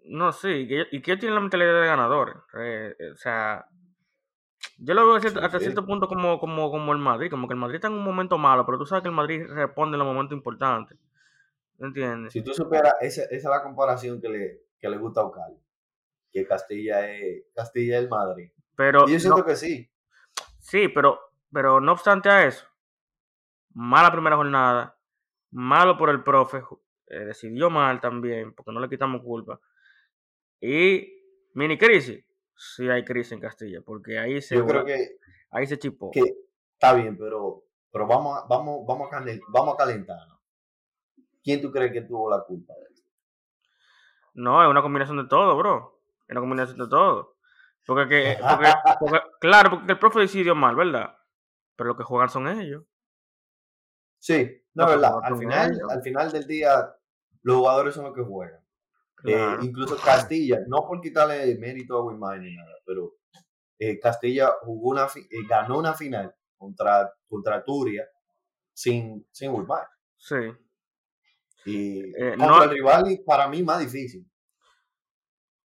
No, 0.06 0.32
sí, 0.32 0.48
y 0.48 0.68
que, 0.70 0.88
ellos 0.90 1.20
tienen 1.20 1.36
la 1.36 1.42
mentalidad 1.42 1.82
de 1.82 1.88
ganadores. 1.88 2.38
Eh, 2.58 2.96
eh, 2.98 3.12
o 3.12 3.18
sea, 3.18 3.68
yo 4.80 4.94
lo 4.94 5.08
veo 5.08 5.16
hasta 5.16 5.60
cierto 5.60 5.86
punto 5.86 6.08
como, 6.08 6.40
como, 6.40 6.72
como 6.72 6.94
el 6.94 7.00
Madrid, 7.00 7.30
como 7.30 7.48
que 7.48 7.54
el 7.54 7.60
Madrid 7.60 7.76
está 7.76 7.88
en 7.88 7.94
un 7.94 8.04
momento 8.04 8.38
malo, 8.38 8.66
pero 8.66 8.78
tú 8.78 8.86
sabes 8.86 9.02
que 9.02 9.10
el 9.10 9.16
Madrid 9.16 9.46
responde 9.48 9.96
en 9.96 10.00
los 10.00 10.08
momentos 10.08 10.36
importantes. 10.36 10.98
¿Entiendes? 11.80 12.34
Si 12.34 12.42
tú 12.42 12.54
supieras, 12.54 12.96
esa, 13.02 13.24
esa 13.24 13.36
es 13.36 13.44
la 13.44 13.62
comparación 13.62 14.20
que 14.20 14.30
le, 14.30 14.62
que 14.80 14.90
le 14.90 14.98
gusta 14.98 15.22
a 15.22 15.26
Ocal, 15.26 15.58
que 16.32 16.46
Castilla 16.46 17.12
es, 17.12 17.44
Castilla 17.56 17.98
es 17.98 18.04
el 18.04 18.10
Madrid. 18.10 18.52
Pero, 18.76 19.08
y 19.08 19.14
yo 19.14 19.20
siento 19.20 19.46
que 19.46 19.56
sí. 19.56 19.90
Sí, 20.60 20.88
pero, 20.88 21.20
pero 21.52 21.80
no 21.80 21.92
obstante 21.92 22.30
a 22.30 22.46
eso, 22.46 22.66
mala 23.74 24.12
primera 24.12 24.36
jornada, 24.36 24.98
malo 25.52 25.98
por 25.98 26.10
el 26.10 26.24
profe, 26.24 26.64
eh, 27.08 27.20
decidió 27.20 27.70
mal 27.70 28.02
también, 28.02 28.54
porque 28.54 28.72
no 28.72 28.80
le 28.80 28.90
quitamos 28.90 29.22
culpa. 29.22 29.60
Y 30.60 31.08
mini 31.54 31.78
crisis, 31.78 32.24
sí 32.58 32.90
hay 32.90 33.06
crisis 33.06 33.34
en 33.34 33.40
Castilla, 33.40 33.82
porque 33.82 34.18
ahí 34.18 34.42
se, 34.42 34.56
Yo 34.56 34.66
creo 34.66 34.84
que, 34.84 35.20
ahí 35.52 35.68
se 35.68 35.78
chipó. 35.78 36.12
Que 36.12 36.24
está 36.74 36.94
bien, 36.94 37.18
pero, 37.18 37.64
pero 37.92 38.08
vamos, 38.08 38.38
a, 38.38 38.48
vamos, 38.48 38.86
vamos, 38.86 39.14
a 39.14 39.24
vamos 39.50 39.76
a 39.76 39.78
calentarnos. 39.78 40.40
¿Quién 41.44 41.62
tú 41.62 41.72
crees 41.72 41.94
que 41.94 42.02
tuvo 42.02 42.30
la 42.30 42.44
culpa 42.44 42.74
de 42.74 42.94
esto? 42.94 43.10
No, 44.34 44.62
es 44.62 44.70
una 44.70 44.82
combinación 44.82 45.18
de 45.18 45.28
todo, 45.28 45.56
bro. 45.56 46.02
Es 46.28 46.32
una 46.32 46.42
combinación 46.42 46.78
de 46.78 46.88
todo. 46.90 47.38
Porque, 47.86 48.08
que, 48.10 48.38
porque, 49.00 49.22
claro, 49.40 49.70
porque 49.70 49.92
el 49.94 50.00
profe 50.00 50.20
decidió 50.20 50.56
mal, 50.56 50.76
¿verdad? 50.76 51.18
Pero 51.76 51.90
lo 51.90 51.96
que 51.96 52.04
juegan 52.04 52.30
son 52.30 52.48
ellos. 52.48 52.84
Sí, 54.20 54.62
no, 54.74 54.88
verdad. 54.88 55.14
Al 55.24 55.38
final, 55.38 55.80
al 55.90 56.02
final 56.02 56.32
del 56.32 56.46
día, 56.48 56.94
los 57.44 57.58
jugadores 57.58 57.96
son 57.96 58.06
los 58.06 58.14
que 58.14 58.24
juegan. 58.24 58.60
Eh, 59.24 59.58
incluso 59.62 59.98
Castilla, 59.98 60.60
no 60.68 60.86
por 60.88 61.02
quitarle 61.02 61.58
mérito 61.58 61.98
a 61.98 62.04
Wilmar 62.04 62.40
ni 62.40 62.56
nada, 62.56 62.74
pero 62.86 63.16
eh, 63.80 64.00
Castilla 64.00 64.54
jugó 64.62 64.90
una, 64.92 65.06
eh, 65.06 65.48
ganó 65.48 65.80
una 65.80 65.94
final 65.94 66.34
contra, 66.56 67.12
contra 67.28 67.64
Turia 67.64 68.08
sin, 68.74 69.26
sin 69.32 69.54
Sí. 70.18 70.36
Y 71.66 72.14
contra 72.38 72.64
el 72.66 72.70
rival, 72.70 73.20
para 73.26 73.48
mí, 73.48 73.64
más 73.64 73.80
difícil. 73.80 74.26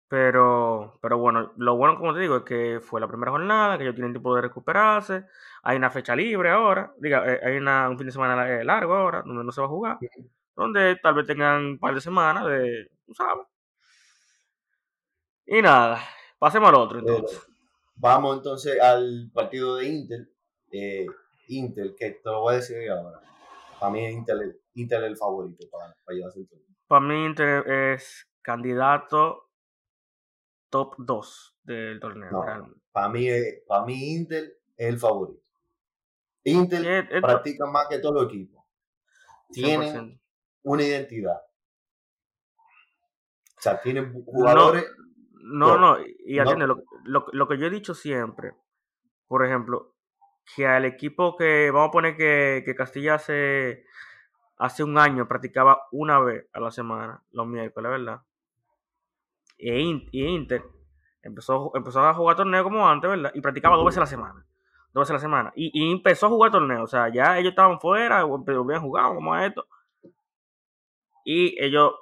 Pero, 0.06 0.98
pero 1.02 1.18
bueno, 1.18 1.52
lo 1.56 1.76
bueno, 1.76 1.98
como 1.98 2.14
te 2.14 2.20
digo, 2.20 2.38
es 2.38 2.42
que 2.44 2.80
fue 2.80 3.00
la 3.00 3.08
primera 3.08 3.32
jornada, 3.32 3.76
que 3.76 3.84
ellos 3.84 3.94
tienen 3.94 4.12
tiempo 4.12 4.34
de 4.34 4.42
recuperarse. 4.42 5.24
Hay 5.62 5.76
una 5.76 5.90
fecha 5.90 6.14
libre 6.14 6.50
ahora, 6.50 6.94
diga, 6.98 7.24
hay 7.42 7.56
una, 7.56 7.88
un 7.88 7.98
fin 7.98 8.06
de 8.06 8.12
semana 8.12 8.64
largo 8.64 8.94
ahora, 8.94 9.22
donde 9.22 9.44
no 9.44 9.52
se 9.52 9.60
va 9.60 9.66
a 9.66 9.70
jugar, 9.70 9.98
donde 10.54 10.96
tal 11.02 11.14
vez 11.14 11.26
tengan 11.26 11.64
un 11.64 11.78
par 11.78 11.94
de 11.94 12.00
semanas 12.00 12.46
de, 12.46 12.90
tú 13.08 13.14
sabes. 13.14 13.46
Y 15.46 15.62
nada, 15.62 15.98
pasemos 16.38 16.68
al 16.68 16.74
otro 16.74 16.98
entonces. 16.98 17.40
vamos 17.94 18.36
entonces 18.36 18.78
al 18.80 19.30
partido 19.32 19.76
de 19.76 19.88
Intel. 19.88 20.30
Eh, 20.70 21.06
Intel, 21.48 21.96
que 21.96 22.10
te 22.10 22.30
lo 22.30 22.42
voy 22.42 22.54
a 22.54 22.56
decir 22.58 22.90
ahora. 22.90 23.22
Para 23.80 23.92
mí 23.92 24.06
Intel, 24.06 24.60
Intel 24.74 25.04
es 25.04 25.10
el 25.10 25.16
favorito 25.16 25.66
para, 25.70 25.96
para 26.04 26.16
llevarse 26.16 26.40
el 26.40 26.48
Para 26.86 27.00
mí 27.00 27.24
Intel 27.24 27.64
es 27.66 28.28
candidato 28.42 29.48
top 30.68 30.96
2 30.98 31.56
del 31.62 32.00
torneo. 32.00 32.44
para, 32.92 33.08
mí, 33.08 33.26
para 33.66 33.86
mí 33.86 34.16
Intel 34.16 34.52
es 34.76 34.86
el 34.86 34.98
favorito. 34.98 35.42
Intel 36.44 37.08
practica 37.22 37.64
más 37.64 37.86
que 37.88 38.00
todo 38.00 38.12
los 38.12 38.24
equipos. 38.26 38.62
Tienen 39.50 40.20
una 40.62 40.82
identidad. 40.82 41.47
O 43.58 43.60
sea, 43.60 43.80
tienen 43.80 44.12
jugadores. 44.24 44.86
No, 45.40 45.78
no, 45.78 45.96
y 46.26 46.38
atiende, 46.38 46.66
lo, 46.66 46.84
lo, 47.04 47.48
que 47.48 47.58
yo 47.58 47.66
he 47.66 47.70
dicho 47.70 47.94
siempre, 47.94 48.52
por 49.26 49.44
ejemplo, 49.44 49.94
que 50.54 50.66
al 50.66 50.84
equipo 50.84 51.36
que, 51.36 51.70
vamos 51.70 51.88
a 51.88 51.92
poner 51.92 52.16
que, 52.16 52.62
que 52.66 52.74
Castilla 52.74 53.14
hace, 53.14 53.84
hace 54.58 54.84
un 54.84 54.98
año 54.98 55.26
practicaba 55.26 55.86
una 55.90 56.20
vez 56.20 56.46
a 56.52 56.60
la 56.60 56.70
semana, 56.70 57.22
los 57.30 57.46
miércoles, 57.46 57.90
¿verdad? 57.90 58.20
E 59.58 59.80
y 59.80 60.24
Inter 60.26 60.62
empezó, 61.22 61.72
empezó 61.74 62.00
a 62.00 62.14
jugar 62.14 62.36
torneo 62.36 62.62
como 62.62 62.88
antes, 62.88 63.10
¿verdad? 63.10 63.32
Y 63.34 63.40
practicaba 63.40 63.76
dos 63.76 63.86
veces 63.86 63.98
a 63.98 64.02
la 64.02 64.06
semana. 64.06 64.46
Dos 64.92 65.02
veces 65.02 65.10
a 65.10 65.14
la 65.14 65.20
semana. 65.20 65.52
Y, 65.54 65.92
empezó 65.92 66.26
a 66.26 66.30
jugar 66.30 66.50
torneo. 66.50 66.82
O 66.84 66.86
sea, 66.86 67.08
ya 67.12 67.38
ellos 67.38 67.50
estaban 67.50 67.80
fuera, 67.80 68.20
habían 68.20 68.80
jugado, 68.82 69.14
como 69.14 69.34
a 69.34 69.46
esto. 69.46 69.66
Y 71.24 71.62
ellos 71.62 71.92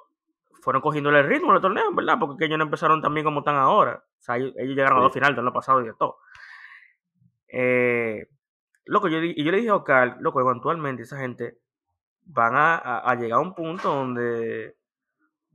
fueron 0.67 0.81
cogiendo 0.81 1.09
el 1.09 1.25
ritmo 1.25 1.53
del 1.53 1.61
torneo, 1.61 1.93
¿verdad? 1.93 2.17
Porque 2.19 2.43
ellos 2.45 2.57
no 2.57 2.65
empezaron 2.65 3.01
también 3.01 3.23
como 3.23 3.39
están 3.39 3.55
ahora. 3.55 4.03
O 4.05 4.21
sea, 4.21 4.35
ellos, 4.35 4.53
llegaron 4.57 4.99
a 4.99 5.01
dos 5.03 5.13
finales 5.13 5.39
año 5.39 5.53
pasado 5.53 5.81
y 5.81 5.85
de 5.85 5.93
todo. 5.93 6.17
Eh, 7.47 8.27
loco, 8.83 9.07
yo, 9.07 9.19
yo 9.19 9.51
le 9.51 9.57
dije 9.57 9.69
a 9.69 9.75
Ocal, 9.75 10.17
loco, 10.19 10.41
eventualmente 10.41 11.03
esa 11.03 11.17
gente 11.19 11.59
van 12.25 12.53
a 12.55 13.15
llegar 13.15 13.39
a 13.39 13.41
un 13.41 13.55
punto 13.55 13.87
donde 13.87 14.75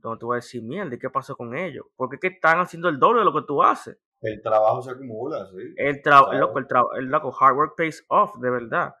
donde 0.03 0.19
tú 0.19 0.27
vas 0.27 0.35
a 0.35 0.45
decir, 0.45 0.61
mierda, 0.61 0.97
¿qué 0.99 1.09
pasó 1.09 1.35
con 1.35 1.55
ellos? 1.55 1.85
Porque 1.95 2.17
es 2.17 2.19
que 2.19 2.27
están 2.27 2.59
haciendo 2.59 2.89
el 2.89 2.99
doble 2.99 3.19
de 3.19 3.25
lo 3.25 3.33
que 3.33 3.47
tú 3.47 3.63
haces. 3.63 3.97
El 4.21 4.41
trabajo 4.41 4.81
se 4.81 4.91
acumula, 4.91 5.47
sí. 5.47 5.73
El 5.77 6.01
trabajo, 6.01 6.33
loco, 6.33 6.59
el 6.59 6.67
trabajo, 6.67 6.95
el 6.95 7.05
loco, 7.05 7.33
hard 7.39 7.55
work 7.55 7.75
pays 7.75 8.05
off, 8.09 8.35
de 8.37 8.49
verdad. 8.49 8.95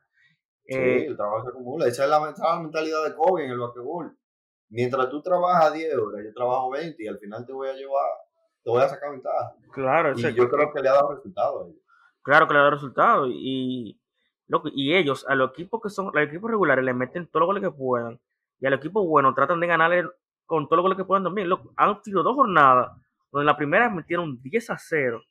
Sí, 0.65 0.77
eh, 0.77 1.05
el 1.07 1.17
trabajo 1.17 1.43
se 1.43 1.49
acumula. 1.49 1.87
Esa 1.87 2.05
es 2.05 2.09
la, 2.09 2.59
mentalidad 2.61 3.03
de 3.03 3.15
Kobe 3.15 3.45
en 3.45 3.51
el 3.51 3.59
basquetbol. 3.59 4.17
Mientras 4.73 5.07
tú 5.11 5.21
trabajas 5.21 5.71
10 5.71 5.95
horas, 5.97 6.25
yo 6.25 6.33
trabajo 6.33 6.71
20 6.71 7.03
y 7.03 7.07
al 7.07 7.19
final 7.19 7.45
te 7.45 7.53
voy 7.53 7.69
a 7.69 7.73
llevar, 7.73 8.09
te 8.63 8.71
voy 8.71 8.81
a 8.81 8.89
sacar 8.89 9.11
ventaja. 9.11 9.53
Claro, 9.71 10.17
y 10.17 10.33
yo 10.33 10.49
creo 10.49 10.73
que 10.73 10.81
le 10.81 10.89
ha 10.89 10.93
dado 10.93 11.13
resultado 11.13 11.61
a 11.61 11.67
ellos. 11.67 11.81
Claro 12.23 12.47
que 12.47 12.53
le 12.53 12.59
ha 12.59 12.63
dado 12.63 12.73
resultado. 12.73 13.27
Y, 13.27 14.01
loco, 14.47 14.69
y 14.73 14.95
ellos, 14.95 15.27
a 15.29 15.35
los 15.35 15.51
equipos 15.51 15.79
que 15.79 15.89
son, 15.89 16.09
los 16.11 16.23
equipos 16.23 16.49
regulares, 16.49 16.83
le 16.83 16.91
meten 16.91 17.27
todo 17.27 17.53
lo 17.53 17.61
que 17.61 17.69
puedan. 17.69 18.19
Y 18.59 18.65
al 18.65 18.73
equipo 18.73 19.05
bueno 19.05 19.35
tratan 19.35 19.59
de 19.59 19.67
ganarle 19.67 20.09
con 20.47 20.67
todo 20.67 20.87
lo 20.87 20.97
que 20.97 21.05
puedan 21.05 21.23
dormir. 21.23 21.47
han 21.75 22.01
tenido 22.01 22.23
dos 22.23 22.35
jornadas 22.35 22.97
donde 23.31 23.45
la 23.45 23.55
primera 23.55 23.91
metieron 23.91 24.41
10 24.41 24.71
a 24.71 24.77
0. 24.79 25.21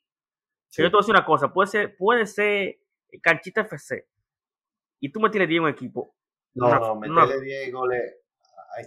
yo 0.71 0.83
te 0.85 0.89
voy 0.89 0.99
a 0.99 1.01
decir 1.01 1.15
una 1.15 1.25
cosa, 1.25 1.51
puede 1.51 1.67
ser, 1.67 1.97
puede 1.97 2.25
ser 2.27 2.77
canchita 3.21 3.61
FC. 3.61 4.07
Y 5.01 5.11
tú 5.11 5.19
me 5.19 5.29
tienes 5.29 5.49
10 5.49 5.57
en 5.57 5.63
un 5.65 5.69
equipo. 5.69 6.15
No, 6.53 6.69
no, 6.79 6.95
meterle 6.95 7.41
10 7.41 7.73
goles. 7.73 8.22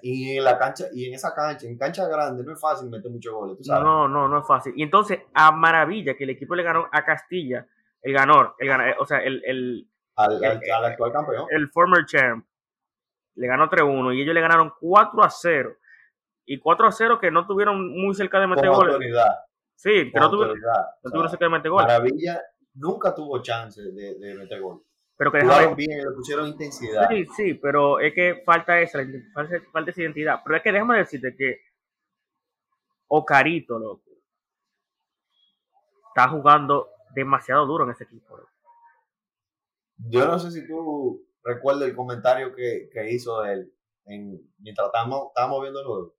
Y 0.03 0.37
en 0.37 0.45
la 0.45 0.59
cancha, 0.59 0.87
y 0.93 1.07
en 1.07 1.15
esa 1.15 1.35
cancha, 1.35 1.67
en 1.67 1.79
cancha 1.79 2.07
grande, 2.09 2.43
no 2.43 2.53
es 2.53 2.61
fácil 2.61 2.91
meter 2.91 3.11
muchos 3.11 3.33
goles. 3.33 3.59
No, 3.67 4.09
no, 4.09 4.29
no 4.29 4.39
es 4.41 4.47
fácil. 4.47 4.73
Y 4.77 4.83
entonces, 4.83 5.21
a 5.33 5.53
maravilla 5.53 6.17
que 6.17 6.25
el 6.25 6.31
equipo 6.31 6.55
le 6.55 6.63
ganó 6.63 6.89
a 6.91 7.05
Castilla, 7.05 7.67
el 8.03 8.13
ganador, 8.13 8.55
el 8.59 8.69
ganador, 8.69 8.97
o 8.99 9.07
sea, 9.07 9.19
el, 9.19 9.43
el, 9.45 9.89
al, 10.17 10.45
al, 10.45 10.85
actual 10.85 11.13
campeón. 11.13 11.47
El 11.51 11.69
former 11.71 12.05
champ. 12.07 12.45
Le 13.35 13.47
ganó 13.47 13.69
3-1 13.69 14.17
y 14.17 14.23
ellos 14.23 14.35
le 14.35 14.41
ganaron 14.41 14.73
4 14.81 15.23
a 15.23 15.29
0 15.29 15.77
y 16.47 16.59
4 16.59 16.87
a 16.87 16.93
0 16.93 17.19
que 17.21 17.31
no 17.31 17.47
tuvieron 17.47 17.91
muy 17.91 18.15
cerca 18.15 18.41
de 18.41 18.47
meter 18.47 18.71
goles. 18.71 18.97
Sí, 19.75 20.11
que 20.11 20.19
no 20.19 20.31
tuvieron, 20.31 20.59
no 20.59 21.11
tuvieron 21.11 21.29
cerca 21.29 21.45
de 21.45 21.51
meter 21.51 21.71
goles. 21.71 21.87
Maravilla 21.87 22.41
nunca 22.75 23.15
tuvo 23.15 23.43
chance 23.43 23.83
de, 23.83 24.19
de 24.19 24.35
meter 24.35 24.61
goles. 24.61 24.83
Pero 25.17 25.33
que 25.33 25.39
dejaron 25.39 25.75
bien, 25.75 25.99
le 25.99 26.15
pusieron 26.15 26.49
intensidad. 26.49 27.09
Sí, 27.09 27.27
sí, 27.37 27.55
pero 27.55 28.01
es 28.01 28.15
que 28.15 28.43
falta 28.45 28.81
esa, 28.81 29.01
falta, 29.33 29.55
falta 29.73 29.91
esa 29.91 30.03
identidad. 30.03 30.41
Pero 30.45 30.57
es 30.57 30.63
que 30.63 30.73
déjame 30.73 30.99
decirte 30.99 31.35
que 31.37 31.61
Ocarito, 33.09 33.79
loco, 33.79 34.11
está 36.09 36.29
jugando 36.29 36.89
demasiado 37.15 37.65
duro 37.67 37.85
en 37.85 37.91
ese 37.91 38.05
equipo. 38.05 38.39
Yo 39.97 40.27
no 40.27 40.39
sé 40.39 40.51
si 40.51 40.67
tú 40.67 41.27
recuerdas 41.43 41.89
el 41.89 41.97
comentario 41.97 42.55
que, 42.55 42.91
que 42.93 43.11
hizo 43.11 43.45
él 43.45 43.73
en, 44.05 44.39
mientras 44.59 44.89
estábamos, 44.89 45.29
estábamos 45.29 45.63
viendo 45.63 45.81
el 45.81 45.87
juego 45.87 46.16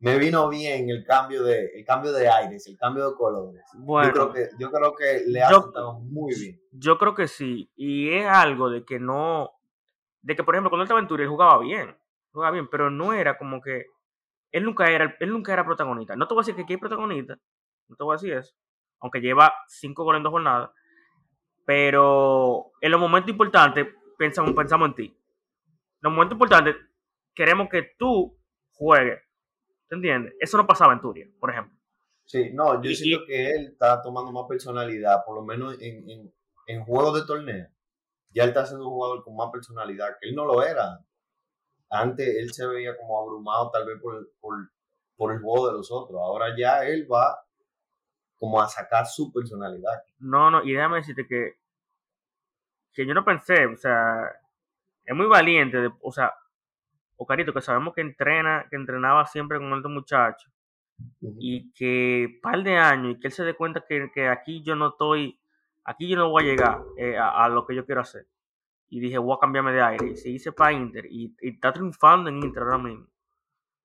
me 0.00 0.18
vino 0.18 0.48
bien 0.48 0.88
el 0.88 1.04
cambio 1.04 1.44
de 1.44 1.72
el 1.74 1.84
cambio 1.84 2.12
de 2.12 2.26
aires, 2.26 2.66
el 2.66 2.78
cambio 2.78 3.10
de 3.10 3.16
colores. 3.16 3.62
Bueno, 3.74 4.08
yo 4.08 4.12
creo 4.12 4.32
que, 4.32 4.48
yo 4.58 4.70
creo 4.70 4.94
que 4.94 5.22
le 5.26 5.42
ha 5.42 5.54
gustado 5.54 6.00
muy 6.00 6.34
bien. 6.34 6.60
Yo 6.72 6.96
creo 6.96 7.14
que 7.14 7.28
sí. 7.28 7.70
Y 7.76 8.10
es 8.10 8.26
algo 8.26 8.70
de 8.70 8.84
que 8.84 8.98
no. 8.98 9.50
De 10.22 10.34
que, 10.34 10.42
por 10.42 10.54
ejemplo, 10.54 10.70
cuando 10.70 10.82
él 10.82 10.86
estaba 10.86 11.00
en 11.00 11.06
Turín, 11.06 11.24
él 11.24 11.30
jugaba 11.30 11.58
bien. 11.58 11.96
Jugaba 12.32 12.52
bien, 12.52 12.68
pero 12.68 12.90
no 12.90 13.12
era 13.12 13.36
como 13.36 13.60
que. 13.60 13.86
Él 14.52 14.64
nunca 14.64 14.90
era, 14.90 15.16
él 15.20 15.30
nunca 15.30 15.52
era 15.52 15.66
protagonista. 15.66 16.16
No 16.16 16.26
te 16.26 16.34
voy 16.34 16.40
a 16.40 16.42
decir 16.42 16.56
que 16.56 16.62
aquí 16.62 16.74
es 16.74 16.80
protagonista. 16.80 17.38
No 17.88 17.96
te 17.96 18.02
voy 18.02 18.14
a 18.14 18.16
decir 18.16 18.32
eso. 18.32 18.54
Aunque 19.00 19.20
lleva 19.20 19.52
cinco 19.68 20.04
goles 20.04 20.18
en 20.20 20.22
dos 20.24 20.32
jornadas. 20.32 20.70
Pero 21.66 22.72
en 22.80 22.90
los 22.90 23.00
momentos 23.00 23.30
importantes, 23.30 23.86
pensamos, 24.16 24.52
pensamos 24.54 24.88
en 24.88 24.94
ti. 24.94 25.04
En 25.04 26.00
los 26.00 26.12
momentos 26.12 26.36
importantes, 26.36 26.76
queremos 27.34 27.68
que 27.68 27.94
tú 27.98 28.36
juegues 28.72 29.20
¿Te 29.90 29.96
entiendes? 29.96 30.34
Eso 30.38 30.56
no 30.56 30.68
pasaba 30.68 30.92
en 30.92 31.00
Turia, 31.00 31.28
por 31.40 31.50
ejemplo. 31.50 31.76
Sí, 32.24 32.52
no, 32.54 32.80
yo 32.80 32.94
siento 32.94 33.26
que 33.26 33.50
él 33.50 33.66
está 33.72 34.00
tomando 34.00 34.30
más 34.30 34.44
personalidad, 34.48 35.24
por 35.26 35.34
lo 35.34 35.42
menos 35.42 35.76
en, 35.80 36.32
en, 36.68 36.84
juegos 36.84 37.20
de 37.20 37.26
torneo. 37.26 37.66
ya 38.32 38.44
él 38.44 38.50
está 38.50 38.64
siendo 38.64 38.86
un 38.86 38.92
jugador 38.92 39.24
con 39.24 39.34
más 39.34 39.50
personalidad, 39.50 40.16
que 40.20 40.28
él 40.28 40.36
no 40.36 40.44
lo 40.44 40.62
era. 40.62 41.04
Antes 41.90 42.36
él 42.36 42.52
se 42.52 42.68
veía 42.68 42.96
como 42.96 43.20
abrumado 43.20 43.68
tal 43.72 43.84
vez 43.84 44.00
por, 44.00 44.30
por, 44.40 44.70
por 45.16 45.32
el 45.32 45.40
juego 45.40 45.66
de 45.66 45.72
los 45.78 45.90
otros. 45.90 46.20
Ahora 46.20 46.54
ya 46.56 46.84
él 46.84 47.08
va 47.12 47.44
como 48.38 48.62
a 48.62 48.68
sacar 48.68 49.06
su 49.06 49.32
personalidad. 49.32 50.04
No, 50.20 50.52
no, 50.52 50.62
y 50.62 50.72
déjame 50.72 50.98
decirte 50.98 51.26
que, 51.26 51.56
que 52.92 53.04
yo 53.04 53.12
no 53.12 53.24
pensé, 53.24 53.66
o 53.66 53.76
sea, 53.76 54.22
es 55.04 55.16
muy 55.16 55.26
valiente, 55.26 55.78
de, 55.78 55.90
o 56.00 56.12
sea, 56.12 56.32
Ocarito, 57.22 57.52
que 57.52 57.60
sabemos 57.60 57.92
que 57.94 58.00
entrena, 58.00 58.66
que 58.70 58.76
entrenaba 58.76 59.26
siempre 59.26 59.58
con 59.58 59.70
otro 59.74 59.90
muchacho, 59.90 60.48
y 61.20 61.70
que 61.74 62.38
par 62.42 62.62
de 62.62 62.76
años, 62.78 63.12
y 63.12 63.20
que 63.20 63.28
él 63.28 63.32
se 63.32 63.44
dé 63.44 63.52
cuenta 63.52 63.84
que, 63.86 64.10
que 64.10 64.26
aquí 64.26 64.62
yo 64.62 64.74
no 64.74 64.88
estoy, 64.88 65.38
aquí 65.84 66.08
yo 66.08 66.16
no 66.16 66.30
voy 66.30 66.44
a 66.44 66.46
llegar 66.46 66.82
eh, 66.96 67.18
a, 67.18 67.44
a, 67.44 67.48
lo 67.50 67.66
que 67.66 67.74
yo 67.74 67.84
quiero 67.84 68.00
hacer. 68.00 68.26
Y 68.88 69.00
dije, 69.00 69.18
voy 69.18 69.36
a 69.36 69.38
cambiarme 69.38 69.72
de 69.72 69.82
aire. 69.82 70.06
Y 70.12 70.16
se 70.16 70.30
hice 70.30 70.50
para 70.52 70.72
Inter, 70.72 71.04
y, 71.10 71.36
y, 71.42 71.50
está 71.54 71.74
triunfando 71.74 72.30
en 72.30 72.38
Inter 72.42 72.62
ahora 72.62 72.78
mismo. 72.78 73.06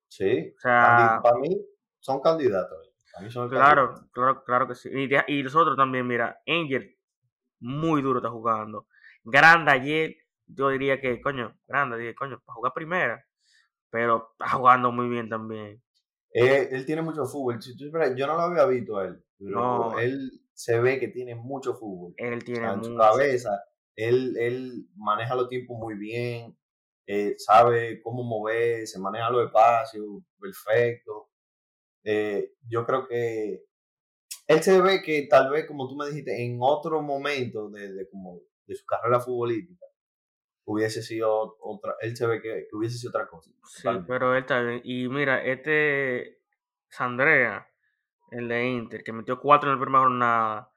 Sí, 0.08 0.54
O 0.56 0.60
sea, 0.62 1.20
para 1.22 1.38
mí 1.40 1.62
son 2.00 2.22
candidatos. 2.22 2.94
Para 3.12 3.26
mí 3.26 3.32
son 3.32 3.50
claro, 3.50 3.88
candidatos. 3.88 4.12
claro, 4.14 4.44
claro 4.46 4.68
que 4.70 4.76
sí. 4.76 4.90
Y, 4.94 5.08
de- 5.08 5.26
y 5.28 5.44
nosotros 5.44 5.76
también, 5.76 6.08
mira, 6.08 6.42
Angel, 6.48 6.98
muy 7.60 8.02
duro 8.02 8.20
está 8.20 8.30
jugando. 8.30 8.88
Grande 9.26 9.72
ayer, 9.72 10.16
yo 10.48 10.70
diría 10.70 11.00
que, 11.02 11.22
coño, 11.22 11.58
grande, 11.68 11.98
dije, 11.98 12.16
coño, 12.16 12.42
para 12.46 12.56
jugar 12.56 12.74
primera. 12.74 13.26
Pero 13.90 14.30
está 14.40 14.50
jugando 14.58 14.92
muy 14.92 15.08
bien 15.10 15.30
también. 15.30 15.82
Eh, 16.34 16.68
él 16.72 16.86
tiene 16.86 17.02
mucho 17.02 17.26
fútbol. 17.26 17.60
Yo 18.16 18.28
no 18.28 18.34
lo 18.36 18.42
había 18.42 18.66
visto 18.66 18.98
a 18.98 19.06
él, 19.06 19.24
pero 19.38 19.52
No. 19.92 20.00
él 20.00 20.32
se 20.54 20.80
ve 20.80 21.00
que 21.00 21.08
tiene 21.08 21.36
mucho 21.36 21.76
fútbol. 21.76 22.14
Él 22.18 22.40
O 22.40 22.44
tiene 22.44 22.68
en 22.68 22.84
su 22.84 22.90
mucho. 22.92 23.02
cabeza, 23.02 23.64
él, 23.96 24.36
él 24.38 24.88
maneja 24.96 25.36
los 25.36 25.48
tiempos 25.48 25.78
muy 25.78 25.96
bien, 25.96 26.58
eh, 27.08 27.36
sabe 27.38 28.02
cómo 28.02 28.24
moverse, 28.24 29.00
maneja 29.00 29.30
los 29.30 29.46
espacios, 29.46 30.06
perfecto. 30.40 31.30
Eh, 32.04 32.52
yo 32.68 32.86
creo 32.86 33.08
que 33.08 33.64
él 34.48 34.62
se 34.64 34.82
ve 34.82 35.02
que 35.04 35.28
tal 35.30 35.50
vez, 35.52 35.66
como 35.68 35.88
tú 35.88 35.96
me 35.96 36.08
dijiste, 36.08 36.44
en 36.46 36.58
otro 36.62 37.02
momento 37.02 37.70
de, 37.70 37.94
de 37.94 38.10
como 38.10 38.42
de 38.68 38.76
su 38.76 38.86
carrera 38.86 39.20
futbolística, 39.20 39.86
hubiese 40.66 41.02
sido 41.02 41.58
otra, 41.62 41.96
él 42.02 42.16
se 42.18 42.28
ve 42.28 42.42
que, 42.42 42.68
que 42.70 42.76
hubiese 42.76 42.98
sido 42.98 43.12
otra 43.12 43.28
cosa. 43.28 43.52
Sí, 43.66 43.84
totalmente. 43.84 44.08
pero 44.08 44.36
él 44.36 44.46
bien. 44.68 44.82
Y 44.84 45.08
mira, 45.08 45.44
este 45.44 46.40
Sandrea, 46.90 47.68
el 48.32 48.48
de 48.48 48.68
Inter, 48.68 49.04
que 49.04 49.14
metió 49.14 49.40
cuatro 49.40 49.70
en 49.70 49.78
la 49.78 49.82
primera 49.82 50.04
jornada, 50.04 50.72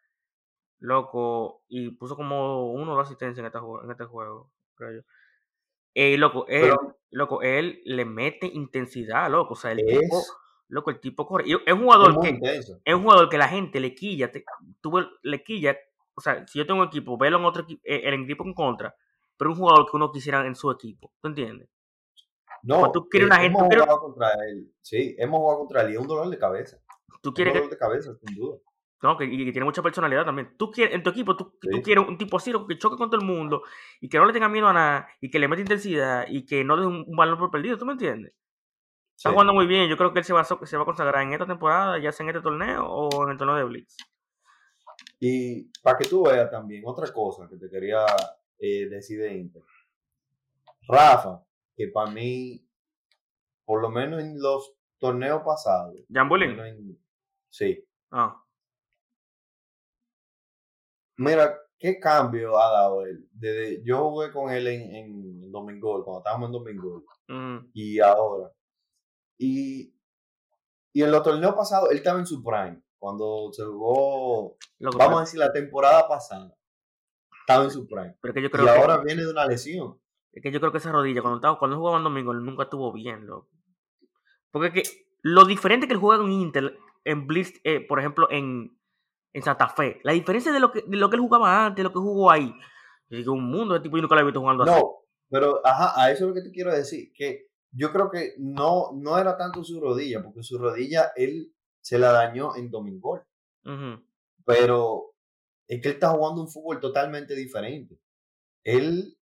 loco, 0.80 1.64
y 1.68 1.90
puso 1.90 2.16
como 2.16 2.72
uno 2.72 2.94
de 2.96 3.02
asistencia 3.02 3.40
en 3.40 3.46
este, 3.46 3.58
juego, 3.58 3.84
en 3.84 3.90
este 3.90 4.04
juego, 4.04 4.50
creo 4.74 4.92
yo. 4.92 5.00
Eh, 5.94 6.16
loco, 6.16 6.46
él, 6.48 6.60
Pero 6.62 6.98
loco, 7.10 7.42
él 7.42 7.80
le 7.84 8.04
mete 8.04 8.46
intensidad, 8.46 9.30
loco. 9.30 9.54
O 9.54 9.56
sea, 9.56 9.72
el 9.72 9.80
es, 9.80 9.98
tipo, 9.98 10.22
loco, 10.68 10.90
el 10.90 11.00
tipo 11.00 11.26
corre. 11.26 11.44
Es 11.66 11.72
un 11.72 11.82
jugador 11.82 12.20
que, 12.20 12.38
es 12.84 12.94
un 12.94 13.02
jugador 13.02 13.28
que 13.28 13.38
la 13.38 13.48
gente 13.48 13.80
le 13.80 13.94
quilla, 13.94 14.30
te- 14.30 14.44
tú 14.80 14.92
le 15.22 15.42
quilla, 15.42 15.76
o 16.14 16.20
sea, 16.20 16.46
si 16.46 16.58
yo 16.58 16.66
tengo 16.66 16.82
un 16.82 16.88
equipo, 16.88 17.16
velo 17.18 17.38
en 17.38 17.44
otro 17.44 17.62
equipo, 17.62 17.80
el 17.84 18.22
equipo 18.22 18.44
en 18.44 18.54
contra, 18.54 18.94
pero 19.38 19.50
un 19.52 19.56
jugador 19.56 19.86
que 19.90 19.96
uno 19.96 20.10
quisiera 20.12 20.46
en 20.46 20.54
su 20.54 20.70
equipo, 20.70 21.12
¿tú 21.22 21.28
entiendes? 21.28 21.68
Pues 21.70 22.62
No, 22.64 22.90
tú 22.92 23.08
quieres 23.08 23.28
eh, 23.28 23.32
una 23.32 23.40
gente, 23.40 23.58
hemos 23.58 23.74
jugado 23.74 24.00
contra 24.00 24.28
él. 24.48 24.72
Sí, 24.82 25.14
hemos 25.18 25.38
jugado 25.38 25.58
contra 25.60 25.82
él 25.82 25.90
y 25.90 25.92
es 25.94 25.98
un 26.00 26.08
dolor 26.08 26.28
de 26.28 26.38
cabeza. 26.38 26.78
tú 27.22 27.28
Un 27.30 27.34
quieres 27.34 27.52
que, 27.52 27.58
dolor 27.60 27.70
de 27.70 27.78
cabeza, 27.78 28.10
sin 28.24 28.36
duda. 28.36 28.58
no, 29.02 29.16
que, 29.16 29.24
y 29.26 29.44
que 29.44 29.52
tiene 29.52 29.64
mucha 29.64 29.80
personalidad 29.82 30.24
también. 30.24 30.56
Tú 30.58 30.70
quieres, 30.72 30.94
en 30.94 31.02
tu 31.04 31.10
equipo, 31.10 31.36
tú, 31.36 31.56
quieres 31.84 32.06
un 32.08 32.18
tipo 32.18 32.36
así, 32.36 32.52
que 32.68 32.78
choque 32.78 32.96
con 32.96 33.10
todo 33.10 33.20
el 33.20 33.26
mundo, 33.26 33.62
y 34.00 34.08
que 34.08 34.18
no 34.18 34.26
le 34.26 34.32
tenga 34.32 34.48
miedo 34.48 34.66
a 34.66 34.72
nada, 34.72 35.08
y 35.20 35.30
que 35.30 35.38
le 35.38 35.46
mete 35.48 35.62
intensidad, 35.62 36.26
y 36.28 36.44
que 36.44 36.64
no 36.64 36.76
deje 36.76 36.88
un, 36.88 37.04
un 37.06 37.16
balón 37.16 37.38
por 37.38 37.50
perdido, 37.50 37.78
¿tú 37.78 37.86
me 37.86 37.92
entiendes? 37.92 38.32
Está 39.16 39.30
Sí. 39.30 39.32
jugando 39.34 39.52
muy 39.52 39.66
bien, 39.66 39.88
yo 39.88 39.96
creo 39.96 40.12
que 40.12 40.18
él 40.20 40.24
se 40.24 40.32
va, 40.32 40.40
a 40.40 40.44
se 40.44 40.76
va 40.76 40.82
a 40.82 40.86
consagrar 40.86 41.22
en 41.22 41.32
esta 41.32 41.46
temporada, 41.46 41.98
ya 41.98 42.10
sea 42.12 42.24
en 42.24 42.30
este 42.30 42.42
torneo 42.42 42.84
o 42.86 43.24
en 43.24 43.30
el 43.30 43.36
torneo 43.38 43.56
de 43.56 43.64
Blitz. 43.64 43.96
Y 45.20 45.64
para 45.82 45.98
que 45.98 46.08
tú 46.08 46.24
veas 46.24 46.50
también, 46.50 46.82
otra 46.86 47.12
cosa 47.12 47.48
que 47.48 47.56
te 47.56 47.68
quería 47.68 48.04
eh, 48.58 48.88
decir 48.88 49.20
de 49.20 49.36
Inter. 49.36 49.62
Rafa, 50.88 51.44
que 51.76 51.88
para 51.88 52.10
mí, 52.10 52.66
por 53.64 53.82
lo 53.82 53.90
menos 53.90 54.20
en 54.20 54.40
los 54.40 54.72
torneos 54.98 55.42
pasados, 55.44 55.94
Jambulín. 56.12 56.58
en- 56.60 56.98
sí. 57.50 57.84
Ah, 58.10 58.42
Mira, 61.16 61.58
¿qué 61.78 61.98
cambio 61.98 62.58
ha 62.58 62.70
dado 62.70 63.04
él? 63.04 63.28
Desde, 63.32 63.82
yo 63.84 64.08
jugué 64.10 64.30
con 64.32 64.52
él 64.52 64.66
en, 64.68 64.94
en 64.94 65.50
Domingo, 65.52 66.04
cuando 66.04 66.18
estábamos 66.20 66.46
en 66.48 66.52
Domingo, 66.52 67.04
mm, 67.28 67.70
y 67.74 67.98
ahora. 68.00 68.52
Y, 69.36 69.92
y 70.92 71.02
en 71.02 71.10
los 71.10 71.22
torneos 71.22 71.54
pasados, 71.54 71.90
él 71.90 71.98
estaba 71.98 72.18
en 72.20 72.26
su 72.26 72.42
prime. 72.42 72.80
Cuando 72.98 73.52
se 73.52 73.64
jugó, 73.64 74.56
vamos 74.96 75.18
a 75.18 75.20
decir, 75.24 75.38
la 75.40 75.52
temporada 75.52 76.06
pasada, 76.08 76.56
estaba 77.48 77.64
en 77.64 77.70
su 77.70 77.86
prime. 77.86 78.14
pero 78.20 78.32
es 78.32 78.34
que 78.34 78.42
yo 78.42 78.48
Y 78.48 78.50
creo 78.50 78.64
que, 78.66 78.70
ahora 78.70 78.98
viene 78.98 79.24
de 79.24 79.30
una 79.30 79.46
lesión. 79.46 79.98
es 80.32 80.42
que 80.42 80.50
yo 80.52 80.60
creo 80.60 80.70
que 80.72 80.78
esa 80.78 80.92
rodilla, 80.92 81.22
cuando, 81.22 81.38
estaba, 81.38 81.58
cuando 81.58 81.76
jugaba 81.78 81.96
en 81.98 82.04
domingo, 82.04 82.32
él 82.32 82.44
nunca 82.44 82.64
estuvo 82.64 82.92
bien, 82.92 83.26
loco. 83.26 83.48
Porque 84.50 84.68
es 84.68 84.72
que 84.90 85.06
lo 85.22 85.44
diferente 85.44 85.86
que 85.86 85.94
él 85.94 85.98
juega 86.00 86.22
con 86.22 86.30
Inter, 86.30 86.78
en 87.04 87.26
Blitz, 87.26 87.60
eh, 87.64 87.80
por 87.86 87.98
ejemplo, 87.98 88.28
en, 88.30 88.78
en 89.32 89.42
Santa 89.42 89.68
Fe, 89.68 90.00
la 90.04 90.12
diferencia 90.12 90.52
de 90.52 90.60
lo 90.60 90.70
que, 90.72 90.82
de 90.82 90.96
lo 90.96 91.08
que 91.10 91.16
él 91.16 91.22
jugaba 91.22 91.66
antes, 91.66 91.76
de 91.78 91.82
lo 91.84 91.92
que 91.92 91.98
jugó 91.98 92.30
ahí, 92.30 92.54
digo, 93.08 93.32
un 93.32 93.50
mundo 93.50 93.74
de 93.74 93.80
tipo 93.80 93.96
yo 93.96 94.02
nunca 94.02 94.14
lo 94.14 94.20
he 94.20 94.24
visto 94.24 94.40
jugando 94.40 94.64
así. 94.64 94.72
No, 94.72 94.96
pero 95.30 95.60
ajá, 95.66 95.92
a 96.00 96.10
eso 96.10 96.24
es 96.24 96.28
lo 96.28 96.34
que 96.34 96.42
te 96.42 96.50
quiero 96.50 96.72
decir, 96.72 97.12
que 97.14 97.48
yo 97.72 97.92
creo 97.92 98.10
que 98.10 98.34
no, 98.38 98.90
no 98.94 99.18
era 99.18 99.36
tanto 99.36 99.62
su 99.64 99.80
rodilla, 99.80 100.22
porque 100.22 100.42
su 100.42 100.58
rodilla 100.58 101.12
él 101.16 101.52
se 101.80 101.98
la 101.98 102.12
dañó 102.12 102.56
en 102.56 102.70
Domingol, 102.70 103.22
Ujú. 103.64 104.02
pero 104.44 105.12
es 105.68 105.80
que 105.82 105.88
él 105.88 105.94
está 105.94 106.10
jugando 106.10 106.40
un 106.42 106.48
fútbol 106.48 106.80
totalmente 106.80 107.34
diferente. 107.36 108.00
Él, 108.64 109.16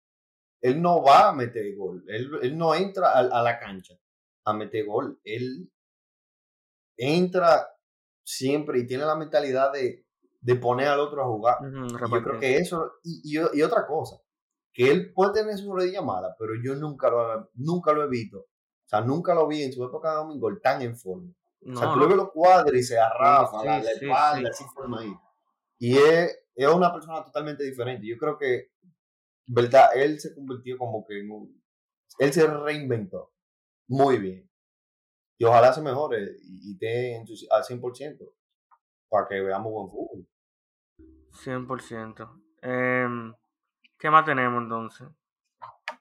él 0.62 0.82
no 0.82 1.02
va 1.04 1.30
a 1.30 1.34
meter 1.34 1.76
gol, 1.76 2.04
él, 2.08 2.30
él 2.42 2.58
no 2.58 2.76
entra 2.76 3.12
a, 3.12 3.20
a 3.20 3.42
la 3.44 3.60
cancha 3.60 3.96
a 4.46 4.54
meter 4.54 4.86
gol, 4.86 5.20
él 5.24 5.72
entra 6.98 7.68
siempre 8.24 8.80
y 8.80 8.88
tiene 8.88 9.06
la 9.06 9.16
mentalidad 9.16 9.72
de, 9.72 10.06
de 10.42 10.56
poner 10.56 10.88
al 10.88 11.00
otro 11.00 11.22
a 11.24 11.28
jugar. 11.28 11.58
Yo 12.18 12.24
creo 12.24 12.40
que 12.40 12.58
eso, 12.58 12.94
y, 13.04 13.38
y- 13.38 13.58
y 13.60 13.62
otra 13.62 13.86
cosa, 13.86 14.18
que 14.74 14.90
él 14.92 15.14
puede 15.14 15.34
tener 15.42 15.58
su 15.58 15.74
rodilla 15.74 16.02
mala, 16.02 16.36
pero 16.40 16.54
yo 16.64 16.76
nunca 16.76 17.10
lo, 17.10 17.50
nunca 17.56 17.94
lo 17.94 18.04
he 18.04 18.08
visto. 18.10 18.40
O 18.40 18.90
sea, 18.90 19.02
nunca 19.02 19.34
lo 19.34 19.48
vi 19.48 19.64
en 19.64 19.74
su 19.74 19.84
época 19.84 20.12
de 20.12 20.16
domingo 20.18 20.50
tan 20.62 20.82
en 20.82 20.96
forma. 20.98 21.32
O 21.66 21.76
sea, 21.78 21.94
tú 21.94 22.00
no. 22.00 22.08
ves 22.08 22.18
los 22.18 22.32
cuadros 22.32 22.76
y 22.76 22.84
se 22.84 23.00
arrafa, 23.00 23.60
Sí, 23.62 23.66
la, 23.66 23.78
la 23.80 23.84
sí, 23.84 24.06
espalda, 24.06 24.54
sí. 24.54 24.64
así 24.64 24.64
forma 24.76 25.00
ahí. 25.02 25.14
Y 25.80 25.98
es, 25.98 26.40
es 26.56 26.68
una 26.68 26.92
persona 26.92 27.24
totalmente 27.24 27.64
diferente. 27.64 28.08
Yo 28.08 28.18
creo 28.18 28.38
que, 28.38 28.72
verdad, 29.48 29.90
él 29.96 30.20
se 30.20 30.34
convirtió 30.34 30.78
como 30.78 31.06
que 31.06 31.20
en 31.20 31.32
un, 31.32 31.64
él 32.20 32.34
se 32.34 32.48
reinventó 32.48 33.34
muy 33.88 34.18
bien. 34.18 34.50
Y 35.38 35.46
ojalá 35.46 35.74
se 35.74 35.82
mejore 35.82 36.38
y, 36.44 36.70
y 36.70 36.74
esté 36.74 37.18
al 37.50 37.64
100% 37.64 38.32
para 39.10 39.28
que 39.28 39.42
veamos 39.42 39.72
buen 39.72 39.90
fútbol. 39.90 40.28
100%. 41.32 42.42
Em, 42.62 43.34
¿Qué 43.98 44.10
más 44.10 44.26
tenemos 44.26 44.64
entonces? 44.64 45.08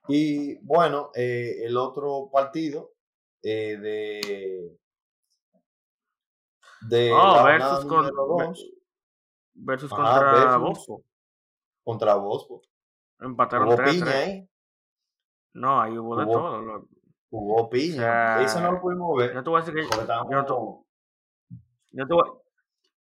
Y 0.08 0.56
bueno, 0.64 1.11
eh, 1.14 1.64
el 1.64 1.76
otro 1.76 2.30
partido 2.32 2.94
eh, 3.42 3.76
de, 3.76 4.78
de 6.88 7.12
Oh, 7.12 7.44
versus, 7.44 7.85
con, 7.85 8.06
2 8.06 8.72
versus 9.54 9.92
Ajá, 9.92 10.02
contra 10.02 10.32
versus. 10.32 10.60
Bosco. 10.60 11.02
contra 11.84 12.14
Bosco. 12.14 12.62
Empataron 13.20 13.68
Hubo 13.68 13.76
3 13.76 13.90
piña, 13.94 14.24
¿eh? 14.24 14.48
No, 15.54 15.80
ahí 15.80 15.96
hubo 15.98 16.16
de 16.16 16.26
todo. 16.26 16.86
Hubo 17.30 17.70
piña. 17.70 17.96
sea, 17.96 18.42
Eso 18.42 18.60
no 18.60 18.72
lo 18.72 18.80
pudimos 18.80 19.16
ver. 19.18 19.34
Yo 19.34 19.42
te 19.42 19.50
voy 19.50 19.60
a 19.60 19.64
decir 19.64 19.74
que 19.74 19.80
estábamos 19.82 20.30
yo 20.30 20.36
no 20.36 20.44
te- 20.46 21.56
yo 21.92 22.06
te 22.06 22.14
voy- 22.14 22.30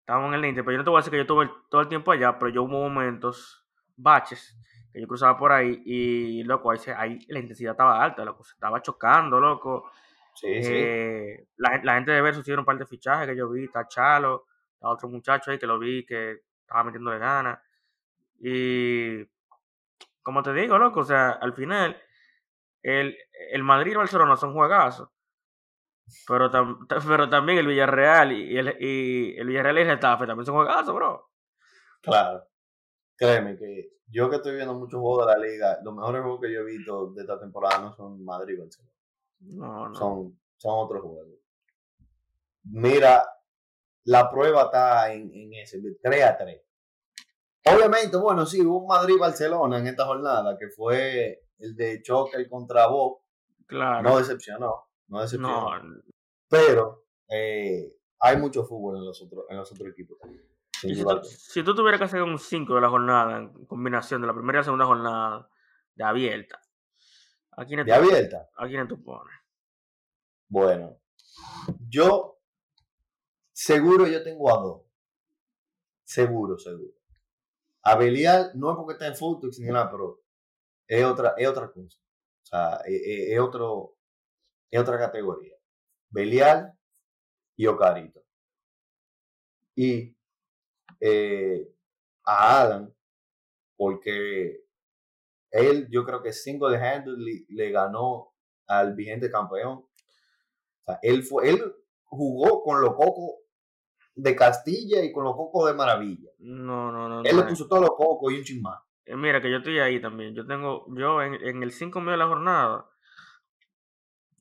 estábamos 0.00 0.28
en 0.28 0.34
el 0.34 0.44
Inter, 0.46 0.64
pero 0.64 0.72
yo 0.72 0.78
no 0.78 0.84
te 0.84 0.90
voy 0.90 0.98
a 0.98 1.00
decir 1.00 1.10
que 1.10 1.16
yo 1.18 1.22
estuve 1.22 1.50
todo 1.70 1.80
el 1.80 1.88
tiempo 1.88 2.12
allá, 2.12 2.38
pero 2.38 2.50
yo 2.50 2.62
hubo 2.62 2.78
momentos, 2.88 3.64
baches, 3.96 4.56
que 4.92 5.00
yo 5.00 5.06
cruzaba 5.08 5.38
por 5.38 5.52
ahí 5.52 5.82
y, 5.84 6.42
loco, 6.44 6.70
ahí, 6.70 6.78
se- 6.78 6.94
ahí 6.94 7.18
la 7.28 7.38
intensidad 7.38 7.72
estaba 7.72 8.02
alta, 8.02 8.24
loco, 8.24 8.44
se 8.44 8.52
estaba 8.54 8.80
chocando, 8.82 9.40
loco. 9.40 9.90
Sí, 10.34 10.62
sí. 10.62 10.70
Eh, 10.74 11.46
la, 11.56 11.80
la 11.82 11.94
gente 11.94 12.10
de 12.12 12.20
Versus 12.22 12.40
hicieron 12.42 12.60
un 12.60 12.66
par 12.66 12.78
de 12.78 12.86
fichajes 12.86 13.26
que 13.28 13.36
yo 13.36 13.48
vi, 13.50 13.64
está 13.64 13.86
Chalo, 13.88 14.46
está 14.82 14.88
otro 14.88 15.08
muchacho 15.08 15.50
ahí 15.52 15.58
que 15.60 15.66
lo 15.66 15.78
vi 15.78 16.04
que 16.04 16.42
estaba 16.60 16.82
metiéndole 16.82 17.18
ganas. 17.20 17.60
Y 18.40 19.24
como 20.22 20.42
te 20.42 20.52
digo, 20.52 20.76
loco, 20.76 21.00
o 21.00 21.04
sea, 21.04 21.30
al 21.30 21.52
final, 21.54 21.96
el, 22.82 23.16
el 23.52 23.62
Madrid 23.62 23.92
y 23.92 23.96
Barcelona 23.96 24.36
son 24.36 24.52
juegazos. 24.54 25.08
Pero, 26.26 26.50
tam- 26.50 26.86
pero 27.06 27.28
también 27.28 27.58
el 27.58 27.66
Villarreal 27.68 28.32
y 28.32 28.58
el, 28.58 28.76
y 28.80 29.38
el 29.38 29.46
Villarreal 29.46 29.78
y 29.78 29.80
el 29.82 29.86
Getafe 29.88 30.26
también 30.26 30.46
son 30.46 30.56
juegazos, 30.56 30.92
bro. 30.94 31.30
Claro. 32.00 32.44
créeme 33.16 33.56
que 33.56 33.92
yo 34.08 34.28
que 34.28 34.36
estoy 34.36 34.56
viendo 34.56 34.74
muchos 34.74 34.98
juegos 35.00 35.26
de 35.28 35.32
la 35.32 35.38
liga, 35.46 35.78
los 35.84 35.94
mejores 35.94 36.22
juegos 36.22 36.40
que 36.40 36.52
yo 36.52 36.60
he 36.60 36.64
visto 36.64 37.12
de 37.12 37.20
esta 37.22 37.38
temporada 37.38 37.78
no 37.78 37.94
son 37.94 38.24
Madrid 38.24 38.54
y 38.54 38.60
Barcelona. 38.60 38.92
No, 39.38 39.88
no. 39.90 39.94
Son, 39.94 40.40
son 40.56 40.72
otros 40.74 41.02
juegos. 41.02 41.28
Mira, 42.64 43.24
la 44.04 44.30
prueba 44.30 44.64
está 44.64 45.12
en, 45.12 45.30
en 45.32 45.54
ese, 45.54 45.80
3 46.02 46.24
a 46.24 46.36
3. 46.36 46.62
Obviamente, 47.64 48.16
bueno, 48.16 48.44
sí, 48.44 48.60
hubo 48.60 48.78
un 48.78 48.88
Madrid-Barcelona 48.88 49.78
en 49.78 49.86
esta 49.86 50.04
jornada, 50.04 50.56
que 50.58 50.68
fue 50.68 51.44
el 51.58 51.76
de 51.76 52.02
choque 52.02 52.48
contra 52.48 52.86
Bob. 52.88 53.20
Claro. 53.66 54.02
No 54.02 54.18
decepcionó, 54.18 54.88
no 55.08 55.20
decepcionó. 55.20 55.78
No, 55.78 56.02
Pero 56.48 57.04
eh, 57.28 57.96
hay 58.18 58.36
mucho 58.36 58.64
fútbol 58.64 58.96
en 58.98 59.04
los 59.04 59.22
otros, 59.22 59.44
en 59.48 59.56
los 59.56 59.70
otros 59.70 59.88
equipos. 59.88 60.18
si, 60.72 61.02
tú, 61.02 61.20
si 61.24 61.62
tú 61.62 61.74
tuvieras 61.74 62.00
que 62.00 62.04
hacer 62.06 62.22
un 62.22 62.38
5 62.38 62.74
de 62.74 62.80
la 62.80 62.88
jornada, 62.88 63.38
en 63.38 63.66
combinación 63.66 64.20
de 64.20 64.26
la 64.26 64.34
primera 64.34 64.58
y 64.58 64.60
la 64.60 64.64
segunda 64.64 64.86
jornada 64.86 65.48
de 65.94 66.04
abierta, 66.04 66.60
¿a 67.52 67.64
quién 67.64 67.86
¿De 67.86 67.92
abierta? 67.92 68.48
¿A 68.56 68.66
quién 68.66 68.88
tú 68.88 69.02
pones? 69.02 69.34
Bueno, 70.48 70.98
yo 71.88 72.41
seguro 73.52 74.06
yo 74.06 74.22
tengo 74.22 74.50
a 74.50 74.60
dos. 74.60 74.82
Seguro, 76.04 76.58
seguro. 76.58 76.92
A 77.82 77.96
Belial 77.96 78.52
no 78.54 78.70
es 78.70 78.76
porque 78.76 78.92
está 78.92 79.06
en 79.06 79.16
Futex 79.16 79.58
ni 79.58 79.66
nada, 79.68 79.90
pero 79.90 80.22
es 80.86 81.04
otra, 81.04 81.34
es 81.36 81.48
otra 81.48 81.70
cosa. 81.70 81.98
O 82.42 82.46
sea, 82.46 82.80
es, 82.86 83.38
otro, 83.40 83.96
es 84.70 84.80
otra 84.80 84.98
categoría. 84.98 85.56
Belial 86.10 86.72
y 87.56 87.66
Ocarito. 87.66 88.22
Y 89.74 90.16
eh, 91.00 91.68
a 92.24 92.62
Alan, 92.62 92.94
porque 93.76 94.64
él, 95.50 95.88
yo 95.90 96.04
creo 96.04 96.22
que 96.22 96.32
cinco 96.32 96.68
de 96.68 96.76
handle 96.76 97.46
le 97.48 97.70
ganó 97.70 98.34
al 98.66 98.94
vigente 98.94 99.30
campeón. 99.30 99.78
O 99.78 100.84
sea, 100.84 100.98
él, 101.02 101.22
fue, 101.22 101.48
él 101.48 101.74
jugó 102.04 102.62
con 102.62 102.80
los 102.80 102.94
cocos 102.94 103.41
de 104.14 104.36
Castilla 104.36 105.02
y 105.02 105.12
con 105.12 105.24
los 105.24 105.34
cocos 105.34 105.68
de 105.70 105.74
Maravilla. 105.74 106.30
No, 106.38 106.92
no, 106.92 107.08
no. 107.08 107.22
Él 107.24 107.36
no. 107.36 107.42
le 107.42 107.48
puso 107.48 107.66
todos 107.66 107.82
los 107.82 107.92
cocos 107.96 108.32
y 108.32 108.38
un 108.38 108.44
chin 108.44 108.62
más. 108.62 108.80
Eh, 109.04 109.16
Mira, 109.16 109.40
que 109.40 109.50
yo 109.50 109.58
estoy 109.58 109.78
ahí 109.78 110.00
también. 110.00 110.34
Yo 110.34 110.46
tengo, 110.46 110.86
yo 110.96 111.22
en, 111.22 111.34
en 111.34 111.62
el 111.62 111.72
5 111.72 112.00
medio 112.00 112.12
de 112.12 112.16
la 112.18 112.28
jornada, 112.28 112.86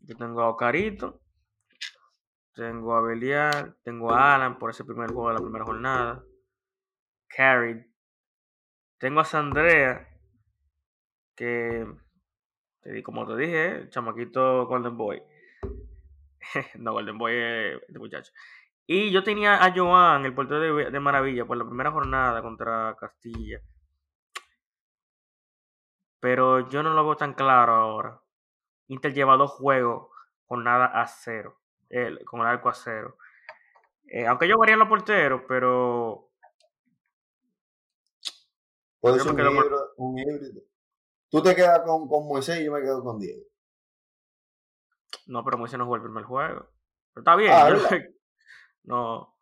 yo 0.01 0.15
tengo 0.17 0.41
a 0.41 0.49
Ocarito, 0.49 1.21
tengo 2.53 2.95
a 2.95 3.01
Belial, 3.01 3.77
tengo 3.83 4.11
a 4.11 4.35
Alan 4.35 4.57
por 4.59 4.69
ese 4.71 4.83
primer 4.83 5.11
juego 5.11 5.29
de 5.29 5.35
la 5.35 5.41
primera 5.41 5.65
jornada, 5.65 6.23
Carried, 7.27 7.85
tengo 8.97 9.21
a 9.21 9.25
Sandrea, 9.25 10.07
que, 11.35 11.87
te 12.81 12.91
di- 12.91 13.03
como 13.03 13.25
te 13.25 13.37
dije, 13.37 13.67
el 13.77 13.89
chamaquito 13.89 14.67
Golden 14.67 14.97
Boy. 14.97 15.23
no, 16.75 16.91
Golden 16.93 17.17
Boy 17.17 17.33
es 17.35 17.81
este 17.87 17.99
muchacho. 17.99 18.31
Y 18.93 19.09
yo 19.09 19.23
tenía 19.23 19.63
a 19.63 19.71
Joan, 19.73 20.25
el 20.25 20.33
portero 20.35 20.59
de, 20.75 20.91
de 20.91 20.99
Maravilla, 20.99 21.45
por 21.45 21.55
la 21.55 21.63
primera 21.63 21.91
jornada 21.91 22.41
contra 22.41 22.93
Castilla. 22.99 23.61
Pero 26.19 26.67
yo 26.69 26.83
no 26.83 26.93
lo 26.93 27.05
veo 27.05 27.15
tan 27.15 27.33
claro 27.33 27.73
ahora. 27.73 28.21
Inter 28.87 29.13
lleva 29.13 29.37
dos 29.37 29.51
juegos 29.51 30.09
con 30.45 30.65
nada 30.65 30.87
a 30.87 31.07
cero. 31.07 31.57
el- 31.87 32.23
con 32.25 32.41
el 32.41 32.47
arco 32.47 32.67
a 32.69 32.73
cero. 32.73 33.17
Eh, 34.07 34.25
aunque 34.27 34.47
yo 34.47 34.57
varía 34.57 34.73
en 34.73 34.79
los 34.79 34.87
porteros, 34.89 35.41
pero 35.47 36.29
Puede 38.99 39.19
ser 39.19 39.31
un 39.31 39.37
quedo 39.37 39.47
con- 39.47 39.55
híbrido, 39.57 39.93
un 39.97 40.19
híbrido. 40.19 40.61
Tú 41.29 41.41
te 41.41 41.55
quedas 41.55 41.79
con, 41.85 42.07
con 42.09 42.27
Moisés 42.27 42.59
y 42.59 42.65
yo 42.65 42.73
me 42.73 42.81
quedo 42.81 43.01
con 43.03 43.19
Diego. 43.19 43.41
no, 45.27 45.43
pero 45.45 45.57
Moisés 45.57 45.77
no 45.79 45.85
jugó 45.85 45.95
el 45.95 46.01
primer 46.03 46.23
juego. 46.25 46.67
Pero 47.13 47.21
está 47.21 47.35
bien. 47.37 47.51
Ah. 47.53 47.69
No, 48.83 49.35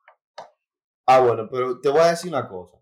Ah, 1.06 1.21
bueno, 1.21 1.47
pero 1.49 1.80
te 1.82 1.89
voy 1.89 2.02
a 2.02 2.08
decir 2.12 2.30
una 2.32 2.47
cosa. 2.47 2.78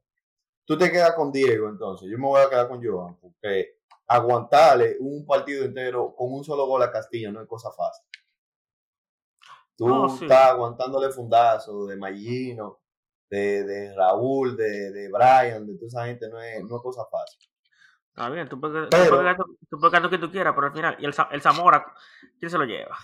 Tú 0.65 0.78
te 0.78 0.91
quedas 0.91 1.13
con 1.13 1.32
Diego, 1.32 1.70
entonces. 1.70 2.10
Yo 2.12 2.17
me 2.17 2.26
voy 2.28 2.41
a 2.41 2.50
quedar 2.50 2.67
con 2.67 2.84
Joan, 2.86 3.15
porque 3.22 3.78
aguantarle 4.06 4.98
un 5.00 5.26
partido 5.26 5.63
entero 5.63 6.13
con 6.13 6.34
un 6.34 6.43
solo 6.43 6.65
gol 6.65 6.84
a 6.84 6.91
Castillo 6.91 7.32
no 7.32 7.41
es 7.41 7.48
cosa 7.48 7.72
fácil. 7.72 8.06
Tú 9.78 9.88
No, 9.88 10.10
sí. 10.10 10.26
estás 10.26 10.52
aguantándole 10.52 11.10
fundazo 11.10 11.86
de 11.88 11.96
Magino, 11.96 12.82
de, 13.30 13.63
de 13.63 13.96
Raúl, 13.96 14.58
de, 14.58 14.91
de 14.91 15.10
Brian, 15.10 15.65
de 15.65 15.76
toda 15.76 15.88
esa 15.88 16.06
gente, 16.08 16.28
no 16.30 16.41
es, 16.41 16.62
no 16.65 16.76
es 16.78 16.82
cosa 16.82 17.06
fácil. 17.10 17.39
está 18.10 18.30
bien. 18.30 18.50
Tú 18.50 18.60
puedes, 18.60 18.89
tú 18.89 18.98
Pero- 18.98 19.15
puedes 19.17 19.38
tú 19.70 19.80
puedes 19.80 20.02
lo 20.02 20.10
que 20.10 20.17
tú 20.17 20.30
quieras, 20.32 20.54
pero 20.54 20.67
al 20.67 20.74
final. 20.74 20.98
Y 21.00 21.06
el, 21.06 21.15
el 21.32 21.41
Zamora, 21.41 21.93
¿quién 22.39 22.50
se 22.52 22.58
lo 22.58 22.65
lleva? 22.65 22.98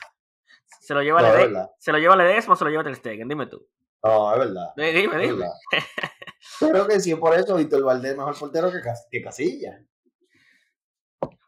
Se 0.84 0.94
lo 0.94 1.02
lleva 1.02 1.22
No, 1.22 1.28
es 1.30 1.34
Lede- 1.34 1.48
verdad. 1.48 1.72
se 1.80 1.92
lo 1.94 1.98
lleva 1.98 2.16
Ledesma 2.18 2.54
o 2.54 2.58
se 2.58 2.64
lo 2.66 2.70
lleva 2.70 2.84
Ter 2.84 2.96
Stegen, 2.98 3.28
dime 3.30 3.48
tú. 3.48 3.66
No, 4.04 4.34
es 4.34 4.40
verdad. 4.40 4.74
Eh, 4.76 4.92
Dime, 4.92 5.18
dime. 5.18 5.34
verdad. 5.34 5.54
Creo 6.60 6.88
que 6.88 7.00
sí, 7.00 7.16
por 7.16 7.34
eso 7.34 7.56
Víctor 7.56 7.84
Valdés 7.84 8.12
es 8.12 8.18
mejor 8.18 8.38
portero 8.38 8.70
que, 8.70 8.82
Cas- 8.82 9.08
que 9.10 9.22
Casilla. 9.22 9.82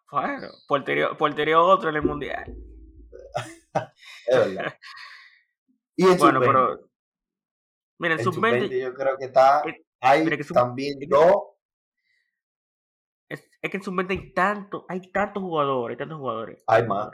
Bueno, 0.10 0.48
porterio, 0.70 1.18
porterio 1.18 1.66
otro 1.66 1.90
en 1.90 1.96
el 1.98 2.02
mundial. 2.04 2.56
Es 4.28 4.56
verdad. 4.56 4.74
Y 5.98 6.04
en 6.08 6.18
Bueno, 6.18 6.40
sub-20, 6.40 6.46
pero. 6.48 6.90
Mira, 8.00 8.14
en 8.14 8.20
en 8.22 8.26
sub-20 8.26 8.62
sub-20 8.68 8.82
yo 8.82 8.94
creo 8.94 9.18
que 9.18 9.26
está. 9.26 9.62
Eh, 9.68 9.86
Hay 10.00 10.26
que 10.26 10.44
también 10.46 10.98
dos. 11.10 11.36
es, 13.28 13.50
es 13.62 13.70
que 13.70 13.78
en 13.78 13.84
sub-20 13.84 14.10
hay 14.12 14.34
tanto, 14.34 14.86
hay 14.88 15.12
tantos 15.12 15.44
jugadores, 15.44 15.96
hay 15.96 16.00
tantos 16.00 16.18
jugadores. 16.20 16.64
Hay 16.68 16.88
más. 16.88 17.10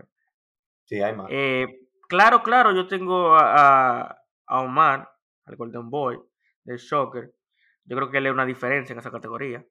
Sí, 0.86 1.02
hay 1.02 1.16
más. 1.16 1.28
Eh, 1.32 1.81
claro, 2.12 2.44
claro, 2.44 2.76
yo 2.76 2.90
tengo 2.90 3.34
a, 3.36 4.22
a, 4.46 4.62
Omar, 4.62 5.10
al 5.46 5.56
Golden 5.56 5.90
Boy, 5.90 6.20
del 6.66 6.78
Shocker. 6.78 7.34
Yo 7.86 7.96
creo 7.96 8.12
que 8.12 8.18
él 8.18 8.26
es 8.26 8.34
una 8.34 8.46
diferencia 8.46 8.92
en 8.92 9.00
esa 9.00 9.12
categoría. 9.12 9.66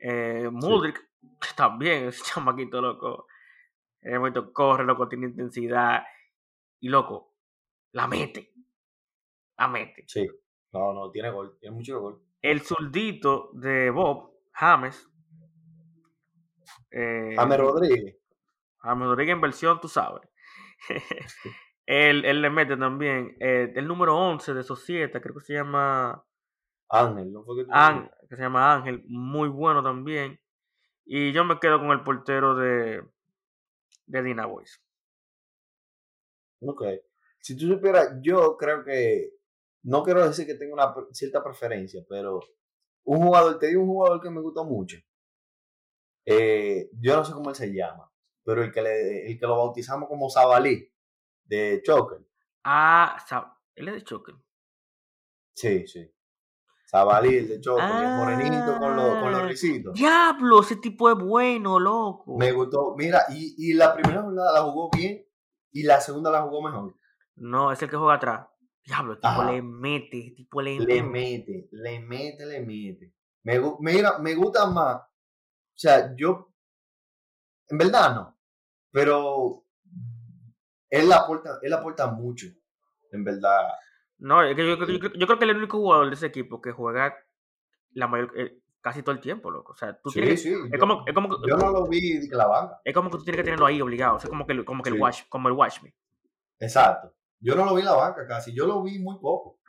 Eh, 0.00 0.48
Mudrik, 0.50 1.00
también, 1.56 2.08
ese 2.08 2.24
chamaquito 2.24 2.80
loco. 2.80 3.28
En 4.00 4.14
el 4.14 4.18
momento 4.18 4.52
corre, 4.52 4.84
loco, 4.84 5.06
tiene 5.06 5.26
intensidad. 5.26 6.02
Y 6.80 6.88
loco, 6.88 7.36
la 7.92 8.08
mete. 8.08 8.52
La 9.58 9.68
mete. 9.68 10.02
Sí. 10.08 10.28
No, 10.72 10.92
no, 10.92 11.10
tiene 11.12 11.30
gol. 11.30 11.56
Tiene 11.60 11.76
mucho 11.76 12.00
gol. 12.00 12.20
El 12.42 12.62
zurdito 12.62 13.50
de 13.52 13.90
Bob, 13.90 14.32
James. 14.54 15.08
Eh, 16.90 17.34
James 17.36 17.58
Rodríguez. 17.58 18.16
James 18.78 19.06
Rodríguez 19.06 19.34
en 19.34 19.40
versión, 19.40 19.80
tú 19.80 19.86
sabes. 19.86 20.28
él, 21.86 22.24
él 22.24 22.42
le 22.42 22.50
mete 22.50 22.76
también 22.76 23.36
eh, 23.40 23.72
el 23.74 23.86
número 23.86 24.16
11 24.16 24.54
de 24.54 24.62
7, 24.64 25.20
creo 25.20 25.34
que 25.34 25.40
se 25.40 25.54
llama 25.54 26.24
Ángel, 26.88 27.32
¿no 27.32 27.44
fue 27.44 27.56
que 27.56 27.64
tú 27.64 27.70
Ángel, 27.72 28.10
que 28.28 28.36
se 28.36 28.42
llama 28.42 28.74
Ángel, 28.74 29.04
muy 29.08 29.48
bueno 29.48 29.82
también. 29.82 30.40
Y 31.04 31.32
yo 31.32 31.44
me 31.44 31.60
quedo 31.60 31.78
con 31.78 31.90
el 31.90 32.02
portero 32.02 32.56
de, 32.56 33.02
de 34.06 34.22
Dina 34.22 34.46
Boys. 34.46 34.82
Ok. 36.60 36.82
Si 37.40 37.56
tú 37.56 37.66
supieras, 37.68 38.16
yo 38.22 38.56
creo 38.56 38.84
que. 38.84 39.30
No 39.84 40.02
quiero 40.02 40.26
decir 40.26 40.46
que 40.46 40.54
tenga 40.54 40.74
una 40.74 40.94
cierta 41.12 41.44
preferencia, 41.44 42.04
pero 42.08 42.40
un 43.04 43.22
jugador, 43.22 43.58
te 43.60 43.68
digo 43.68 43.82
un 43.82 43.88
jugador 43.88 44.20
que 44.20 44.30
me 44.30 44.40
gusta 44.40 44.64
mucho. 44.64 44.96
Eh, 46.24 46.90
yo 47.00 47.16
no 47.16 47.24
sé 47.24 47.32
cómo 47.32 47.50
él 47.50 47.56
se 47.56 47.72
llama, 47.72 48.10
pero 48.46 48.62
el 48.62 48.72
que, 48.72 48.80
le, 48.80 49.26
el 49.30 49.38
que 49.38 49.46
lo 49.46 49.56
bautizamos 49.58 50.08
como 50.08 50.30
Zabalí, 50.30 50.88
de 51.44 51.82
Choker. 51.84 52.18
Ah, 52.64 53.16
él 53.74 53.88
es 53.88 53.94
de 53.94 54.04
Choque. 54.04 54.32
Sí, 55.52 55.86
sí. 55.86 56.10
Zabalí, 56.88 57.36
el 57.38 57.48
de 57.48 57.60
Choker, 57.60 57.84
el 57.84 58.14
morenito 58.14 58.78
con 58.78 58.94
los, 58.96 59.18
con 59.18 59.32
los 59.32 59.42
Ah. 59.42 59.46
risitos. 59.46 59.94
Diablo, 59.94 60.60
ese 60.60 60.76
tipo 60.76 61.10
es 61.10 61.18
bueno, 61.18 61.80
loco. 61.80 62.36
Me 62.38 62.52
gustó. 62.52 62.94
Mira, 62.96 63.22
y, 63.30 63.54
y 63.58 63.74
la 63.74 63.92
primera 63.94 64.22
jornada 64.22 64.52
la 64.52 64.62
jugó 64.62 64.90
bien 64.96 65.26
y 65.72 65.82
la 65.82 66.00
segunda 66.00 66.30
la 66.30 66.42
jugó 66.42 66.62
mejor. 66.62 66.96
No, 67.34 67.72
es 67.72 67.82
el 67.82 67.90
que 67.90 67.96
juega 67.96 68.14
atrás. 68.14 68.46
Diablo, 68.84 69.12
el 69.14 69.18
tipo 69.18 69.28
Ajá. 69.28 69.50
le 69.50 69.62
mete, 69.62 70.28
el 70.28 70.34
tipo 70.36 70.62
le, 70.62 70.78
Le 70.78 71.02
mete, 71.02 71.68
le 71.72 71.98
mete, 72.00 72.46
le 72.46 72.60
mete. 72.60 73.12
Me, 73.42 73.60
mira, 73.80 74.18
me 74.20 74.34
gusta 74.36 74.66
más. 74.66 74.96
O 74.98 75.08
sea, 75.74 76.14
yo. 76.16 76.52
En 77.68 77.78
verdad 77.78 78.14
no. 78.14 78.35
Pero. 78.96 79.62
Él 80.88 81.12
aporta, 81.12 81.58
él 81.60 81.72
aporta 81.74 82.06
mucho. 82.06 82.46
En 83.12 83.24
verdad. 83.24 83.68
No, 84.18 84.42
yo, 84.48 84.56
yo- 84.56 84.86
yo 84.86 84.98
creo- 84.98 85.12
yo 85.12 85.26
creo 85.26 85.38
que 85.38 85.44
él 85.44 85.50
es 85.50 85.54
el 85.56 85.58
único 85.62 85.76
jugador 85.78 86.08
de 86.08 86.14
ese 86.14 86.26
equipo 86.26 86.62
que 86.62 86.72
juega 86.72 87.14
la 87.90 88.06
mayor, 88.06 88.32
eh, 88.38 88.62
casi 88.80 89.02
todo 89.02 89.14
el 89.14 89.20
tiempo, 89.20 89.50
loco. 89.50 89.72
O 89.72 89.74
sea, 89.76 90.00
tú 90.00 90.08
Sí, 90.10 90.20
tienes 90.20 90.42
sí. 90.42 90.48
es, 90.54 90.58
yo, 90.72 90.78
como, 90.78 91.04
es, 91.06 91.12
como, 91.12 91.28
que- 91.28 91.36
yo 91.50 91.56
no 91.58 91.70
lo 91.72 91.86
vi 91.88 92.26
de 92.26 92.34
la 92.36 92.46
banca. 92.46 92.80
es 92.84 92.94
como 92.94 93.10
que 93.10 93.18
tú 93.18 93.24
tienes 93.24 93.38
que 93.40 93.44
tenerlo 93.44 93.66
ahí 93.66 93.82
obligado. 93.82 94.16
O 94.16 94.18
sea, 94.18 94.30
como 94.30 94.46
que, 94.46 94.54
el- 94.54 94.64
como 94.64 94.82
que 94.82 94.88
el 94.90 95.00
watch, 95.00 95.24
como 95.28 95.48
el 95.48 95.54
watch 95.54 95.82
me. 95.82 95.94
Exacto. 96.58 97.12
Yo 97.40 97.54
no 97.54 97.66
lo 97.66 97.74
vi 97.74 97.80
en 97.80 97.86
la 97.86 97.96
banca 97.96 98.26
casi. 98.26 98.54
Yo 98.54 98.66
lo 98.66 98.82
vi 98.82 98.98
muy 98.98 99.18
poco. 99.20 99.60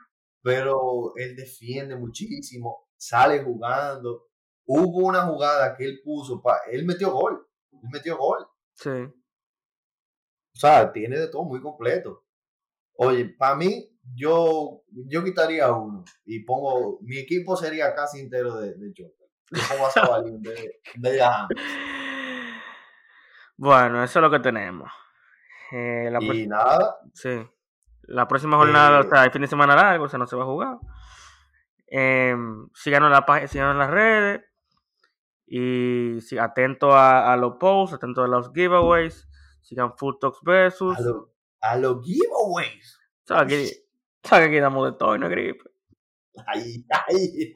Pero 0.42 1.12
él 1.16 1.36
defiende 1.36 1.96
muchísimo. 1.96 2.86
sale 3.00 3.44
jugando. 3.44 4.24
Hubo 4.66 5.06
una 5.06 5.22
jugada 5.26 5.76
que 5.76 5.84
él 5.84 6.00
puso, 6.04 6.42
pa, 6.42 6.58
él 6.70 6.84
metió 6.84 7.12
gol, 7.12 7.46
él 7.70 7.88
metió 7.92 8.16
gol. 8.18 8.44
Sí. 8.74 8.90
O 10.58 10.60
sea, 10.60 10.90
tiene 10.90 11.16
de 11.16 11.28
todo 11.28 11.44
muy 11.44 11.60
completo. 11.60 12.24
Oye, 12.94 13.26
para 13.38 13.54
mí, 13.54 13.88
yo, 14.12 14.82
yo 14.90 15.22
quitaría 15.22 15.70
uno 15.70 16.04
y 16.24 16.40
pongo, 16.40 16.98
mi 17.02 17.16
equipo 17.16 17.54
sería 17.54 17.94
casi 17.94 18.18
entero 18.18 18.56
de, 18.56 18.74
de 18.74 18.88
Joker. 18.88 19.28
Yo 19.52 19.62
pongo 19.68 20.14
a 20.14 20.20
de. 20.20 20.80
Bueno, 23.56 24.02
eso 24.02 24.18
es 24.18 24.20
lo 24.20 24.32
que 24.32 24.40
tenemos. 24.40 24.90
Eh, 25.70 26.08
la, 26.10 26.18
Y 26.20 26.48
nada, 26.48 26.96
sí. 27.14 27.40
La 28.02 28.26
próxima 28.26 28.56
jornada, 28.56 28.98
Eh, 28.98 29.06
o 29.06 29.08
sea, 29.08 29.24
el 29.26 29.30
fin 29.30 29.42
de 29.42 29.46
semana 29.46 29.76
largo, 29.76 30.06
o 30.06 30.08
sea, 30.08 30.18
no 30.18 30.26
se 30.26 30.34
va 30.34 30.42
a 30.42 30.46
jugar. 30.46 30.78
Eh, 31.86 32.34
síganos, 32.74 33.06
en 33.06 33.12
la, 33.12 33.46
síganos 33.46 33.74
en 33.74 33.78
las 33.78 33.90
redes. 33.90 34.44
Y 35.46 36.20
sí, 36.20 36.36
atento 36.36 36.92
a, 36.94 37.32
a 37.32 37.36
los 37.36 37.58
posts, 37.60 37.94
atento 37.94 38.24
a 38.24 38.28
los 38.28 38.52
giveaways. 38.52 39.27
Sigan 39.62 39.96
Food 39.96 40.18
Talks 40.18 40.38
Versus. 40.42 40.96
a 41.60 41.76
los 41.76 42.04
giveaways. 42.04 42.98
¿Sabes 43.24 43.48
que, 43.52 44.28
sabe 44.28 44.44
que 44.44 44.48
aquí 44.56 44.60
damos 44.60 44.92
de 44.92 44.98
todo 44.98 45.16
y 45.16 45.18
no 45.18 45.28
gripe? 45.28 45.64
Ay, 46.46 46.84
ay. 47.08 47.52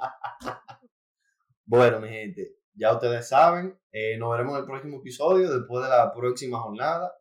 Bueno, 1.64 2.00
mi 2.00 2.08
gente, 2.08 2.56
ya 2.74 2.92
ustedes 2.92 3.28
saben, 3.28 3.78
eh, 3.92 4.18
nos 4.18 4.30
veremos 4.32 4.54
en 4.54 4.60
el 4.60 4.66
próximo 4.66 4.98
episodio, 4.98 5.50
después 5.50 5.84
de 5.84 5.90
la 5.90 6.12
próxima 6.12 6.60
jornada, 6.60 7.14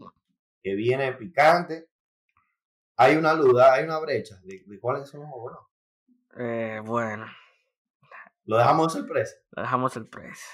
que 0.61 0.75
viene 0.75 1.13
picante. 1.13 1.89
Hay 2.97 3.15
una 3.15 3.34
duda, 3.34 3.73
hay 3.73 3.84
una 3.86 3.99
brecha 3.99 4.39
de, 4.43 4.63
de 4.65 4.79
cuáles 4.79 5.07
son 5.09 5.21
los 5.21 5.29
juegos. 5.29 5.67
Eh, 6.38 6.82
bueno, 6.84 7.25
Lo 8.45 8.57
dejamos 8.57 8.93
de 8.93 8.99
sorpresa. 8.99 9.36
Lo 9.51 9.61
dejamos 9.63 9.93
de 9.93 9.99
sorpresa. 10.01 10.45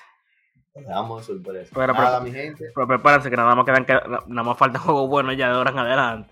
Pero, 1.73 1.93
pero- 1.93 1.93
Nada, 1.93 2.19
mi 2.19 2.31
gente. 2.31 2.71
Pero 2.73 2.87
prepárense 2.87 3.29
que 3.29 3.35
nada 3.37 3.55
más 3.55 3.65
quedan 3.65 3.85
que, 3.85 3.93
nada 3.93 4.43
más 4.43 4.57
faltan 4.57 4.81
juegos 4.81 5.09
buenos 5.09 5.35
ya 5.37 5.49
de 5.49 5.55
ahora 5.55 5.71
en 5.71 5.79
adelante. 5.79 6.29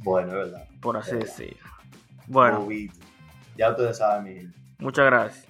Bueno, 0.00 0.28
es 0.28 0.34
verdad. 0.34 0.64
Por 0.80 0.96
así 0.96 1.16
decirlo. 1.16 1.68
Bueno. 2.26 2.66
Ya 3.56 3.70
ustedes 3.70 3.98
saben, 3.98 4.24
mi 4.24 4.34
gente. 4.40 4.58
muchas 4.78 5.06
gracias. 5.06 5.46